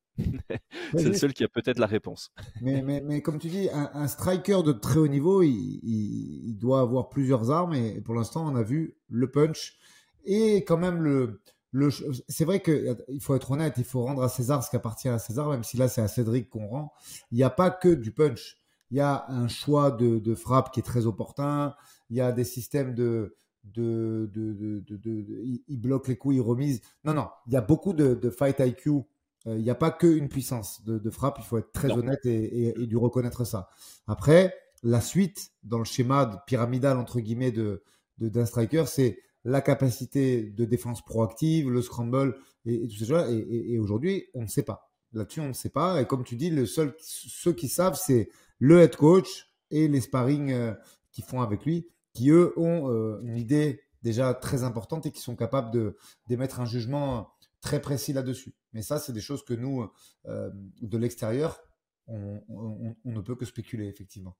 C'est 0.95 1.03
le 1.05 1.13
seul 1.13 1.33
qui 1.33 1.43
a 1.43 1.47
peut-être 1.47 1.79
la 1.79 1.87
réponse. 1.87 2.31
mais, 2.61 2.81
mais, 2.81 3.01
mais, 3.01 3.21
comme 3.21 3.39
tu 3.39 3.47
dis, 3.47 3.69
un, 3.71 4.07
striker 4.07 4.63
de 4.63 4.71
très 4.71 4.97
haut 4.97 5.07
niveau, 5.07 5.43
il, 5.43 5.79
il, 5.83 6.57
doit 6.57 6.81
avoir 6.81 7.09
plusieurs 7.09 7.51
armes. 7.51 7.73
Et 7.73 8.01
pour 8.01 8.15
l'instant, 8.15 8.45
on 8.47 8.55
a 8.55 8.63
vu 8.63 8.95
le 9.09 9.29
punch 9.29 9.77
et 10.25 10.63
quand 10.63 10.77
même 10.77 11.01
le. 11.01 11.41
le 11.71 11.89
c'est 12.27 12.45
vrai 12.45 12.61
qu'il 12.61 13.21
faut 13.21 13.35
être 13.35 13.51
honnête, 13.51 13.75
il 13.77 13.83
faut 13.83 14.03
rendre 14.03 14.23
à 14.23 14.29
César 14.29 14.63
ce 14.63 14.69
qui 14.69 14.75
appartient 14.75 15.09
à 15.09 15.19
César, 15.19 15.49
même 15.49 15.63
si 15.63 15.77
là 15.77 15.87
c'est 15.87 16.01
à 16.01 16.07
Cédric 16.07 16.49
qu'on 16.49 16.67
rend. 16.67 16.93
Il 17.31 17.37
n'y 17.37 17.43
a 17.43 17.49
pas 17.49 17.69
que 17.69 17.89
du 17.89 18.11
punch. 18.11 18.57
Il 18.91 18.97
y 18.97 19.01
a 19.01 19.25
un 19.29 19.47
choix 19.47 19.91
de, 19.91 20.19
de 20.19 20.35
frappe 20.35 20.71
qui 20.71 20.79
est 20.79 20.83
très 20.83 21.07
opportun 21.07 21.73
il 22.09 22.17
y 22.17 22.21
a 22.21 22.31
des 22.31 22.43
systèmes 22.43 22.93
de, 22.93 23.35
de, 23.63 24.29
de, 24.33 24.53
de, 24.87 25.61
il 25.67 25.79
bloque 25.79 26.07
les 26.07 26.17
coups, 26.17 26.35
il 26.35 26.41
remise. 26.41 26.81
Non, 27.03 27.13
non, 27.13 27.29
il 27.47 27.53
y 27.53 27.57
a 27.57 27.61
beaucoup 27.61 27.93
de, 27.93 28.29
fight 28.29 28.59
IQ. 28.59 29.03
Euh, 29.47 29.57
il 29.57 29.63
n'y 29.63 29.69
a 29.69 29.75
pas 29.75 29.91
qu'une 29.91 30.29
puissance 30.29 30.83
de, 30.85 31.09
frappe, 31.09 31.37
il 31.39 31.45
faut 31.45 31.57
être 31.57 31.71
très 31.71 31.91
honnête 31.91 32.25
et, 32.25 32.81
et, 32.81 32.87
du 32.87 32.97
reconnaître 32.97 33.43
ça. 33.43 33.69
Après, 34.07 34.55
la 34.83 35.01
suite 35.01 35.51
dans 35.63 35.79
le 35.79 35.85
schéma 35.85 36.43
pyramidal 36.47 36.97
entre 36.97 37.19
guillemets 37.19 37.51
de 37.51 37.83
d'un 38.17 38.45
striker, 38.45 38.85
c'est 38.87 39.19
la 39.43 39.59
capacité 39.59 40.43
de 40.43 40.63
défense 40.63 41.03
proactive, 41.03 41.69
le 41.69 41.81
scramble 41.81 42.37
et, 42.65 42.87
tout 42.87 43.05
ça. 43.05 43.29
Et, 43.29 43.73
et 43.73 43.79
aujourd'hui, 43.79 44.25
on 44.33 44.43
ne 44.43 44.47
sait 44.47 44.63
pas. 44.63 44.89
Là-dessus, 45.11 45.41
on 45.41 45.49
ne 45.49 45.53
sait 45.53 45.69
pas. 45.69 46.01
Et 46.01 46.07
comme 46.07 46.23
tu 46.23 46.37
dis, 46.37 46.49
le 46.49 46.65
seul, 46.65 46.95
ceux 46.99 47.51
qui 47.51 47.67
savent, 47.67 47.99
c'est 48.01 48.29
le 48.57 48.79
head 48.79 48.95
coach 48.95 49.49
et 49.69 49.89
les 49.89 49.99
sparring 49.99 50.53
euh, 50.53 50.73
qu'ils 51.11 51.25
font 51.25 51.41
avec 51.41 51.65
lui 51.65 51.89
qui 52.15 52.29
eux 52.31 52.53
ont 52.57 52.89
euh, 52.89 53.19
une 53.23 53.37
idée 53.37 53.81
déjà 54.01 54.33
très 54.33 54.63
importante 54.63 55.05
et 55.05 55.11
qui 55.11 55.21
sont 55.21 55.35
capables 55.35 55.71
de 55.71 55.97
d'émettre 56.27 56.59
un 56.59 56.65
jugement 56.65 57.29
très 57.65 57.81
précis 57.81 58.13
là-dessus. 58.13 58.53
Mais 58.73 58.83
ça, 58.83 58.99
c'est 58.99 59.11
des 59.11 59.21
choses 59.21 59.43
que 59.43 59.55
nous, 59.55 59.89
euh, 60.27 60.51
de 60.81 60.97
l'extérieur, 60.97 61.59
on, 62.07 62.95
ne 63.03 63.21
peut 63.21 63.35
que 63.35 63.45
spéculer, 63.45 63.87
effectivement. 63.87 64.37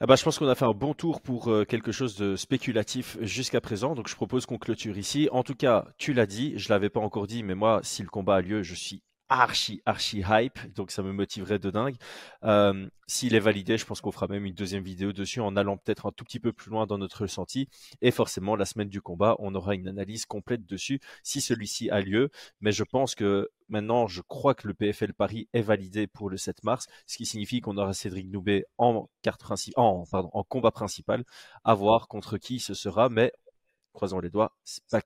Ah 0.00 0.06
bah, 0.06 0.16
je 0.16 0.24
pense 0.24 0.38
qu'on 0.38 0.48
a 0.48 0.54
fait 0.54 0.64
un 0.64 0.72
bon 0.72 0.94
tour 0.94 1.20
pour 1.20 1.48
euh, 1.48 1.64
quelque 1.66 1.92
chose 1.92 2.16
de 2.16 2.34
spéculatif 2.34 3.18
jusqu'à 3.20 3.60
présent, 3.60 3.94
donc 3.94 4.08
je 4.08 4.16
propose 4.16 4.46
qu'on 4.46 4.58
clôture 4.58 4.96
ici. 4.96 5.28
En 5.30 5.42
tout 5.42 5.54
cas, 5.54 5.86
tu 5.98 6.14
l'as 6.14 6.26
dit, 6.26 6.54
je 6.56 6.70
l'avais 6.70 6.88
pas 6.88 7.00
encore 7.00 7.26
dit, 7.26 7.42
mais 7.42 7.54
moi, 7.54 7.80
si 7.84 8.02
le 8.02 8.08
combat 8.08 8.36
a 8.36 8.40
lieu, 8.40 8.62
je 8.62 8.74
suis 8.74 9.02
archi, 9.40 9.82
archi 9.86 10.22
hype, 10.28 10.58
donc 10.74 10.90
ça 10.90 11.02
me 11.02 11.12
motiverait 11.12 11.58
de 11.58 11.70
dingue. 11.70 11.96
Euh, 12.44 12.88
s'il 13.06 13.34
est 13.34 13.40
validé, 13.40 13.78
je 13.78 13.84
pense 13.84 14.00
qu'on 14.00 14.12
fera 14.12 14.26
même 14.28 14.44
une 14.44 14.54
deuxième 14.54 14.84
vidéo 14.84 15.12
dessus 15.12 15.40
en 15.40 15.56
allant 15.56 15.76
peut-être 15.76 16.06
un 16.06 16.12
tout 16.12 16.24
petit 16.24 16.40
peu 16.40 16.52
plus 16.52 16.70
loin 16.70 16.86
dans 16.86 16.98
notre 16.98 17.22
ressenti. 17.22 17.68
Et 18.00 18.10
forcément, 18.10 18.56
la 18.56 18.64
semaine 18.64 18.88
du 18.88 19.00
combat, 19.00 19.36
on 19.38 19.54
aura 19.54 19.74
une 19.74 19.88
analyse 19.88 20.26
complète 20.26 20.66
dessus 20.66 21.00
si 21.22 21.40
celui-ci 21.40 21.90
a 21.90 22.00
lieu. 22.00 22.30
Mais 22.60 22.72
je 22.72 22.84
pense 22.84 23.14
que 23.14 23.50
maintenant, 23.68 24.06
je 24.06 24.22
crois 24.22 24.54
que 24.54 24.68
le 24.68 24.74
PFL 24.74 25.14
Paris 25.14 25.48
est 25.52 25.62
validé 25.62 26.06
pour 26.06 26.30
le 26.30 26.36
7 26.36 26.64
mars, 26.64 26.86
ce 27.06 27.16
qui 27.16 27.26
signifie 27.26 27.60
qu'on 27.60 27.76
aura 27.76 27.94
Cédric 27.94 28.28
Noubet 28.30 28.64
en 28.78 29.08
en, 29.76 30.04
en 30.12 30.44
combat 30.44 30.70
principal, 30.70 31.24
à 31.64 31.74
voir 31.74 32.08
contre 32.08 32.38
qui 32.38 32.60
ce 32.60 32.74
sera. 32.74 33.08
Mais 33.08 33.32
croisons 33.92 34.20
les 34.20 34.30
doigts, 34.30 34.56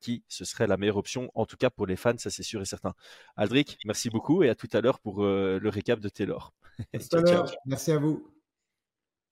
qui 0.01 0.25
ce 0.29 0.45
serait 0.45 0.67
la 0.67 0.77
meilleure 0.77 0.97
option, 0.97 1.31
en 1.35 1.47
tout 1.47 1.57
cas 1.57 1.71
pour 1.71 1.87
les 1.87 1.97
fans, 1.97 2.19
ça 2.19 2.31
c'est 2.31 2.43
sûr 2.43 2.61
et 2.63 2.65
certain. 2.65 2.95
Aldric, 3.37 3.79
merci 3.85 4.11
beaucoup 4.11 4.43
et 4.43 4.49
à 4.49 4.55
tout 4.55 4.69
à 4.73 4.81
l'heure 4.81 5.01
pour 5.01 5.25
euh, 5.25 5.59
le 5.61 5.69
récap 5.69 6.01
de 6.01 6.09
Taylor. 6.09 6.53
Merci 7.67 7.91
à 7.93 7.99
vous. 7.99 8.31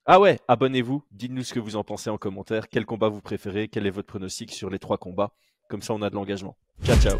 Ah 0.07 0.19
ouais, 0.19 0.39
abonnez-vous, 0.47 1.03
dites-nous 1.11 1.43
ce 1.43 1.53
que 1.53 1.59
vous 1.59 1.75
en 1.75 1.83
pensez 1.83 2.09
en 2.09 2.17
commentaire, 2.17 2.69
quel 2.69 2.85
combat 2.85 3.09
vous 3.09 3.21
préférez, 3.21 3.67
quel 3.67 3.87
est 3.87 3.91
votre 3.91 4.07
pronostic 4.07 4.51
sur 4.51 4.69
les 4.69 4.79
trois 4.79 4.97
combats, 4.97 5.31
comme 5.67 5.81
ça 5.81 5.93
on 5.93 6.01
a 6.01 6.09
de 6.09 6.15
l'engagement. 6.15 6.57
Ciao 6.83 6.97
ciao 6.97 7.19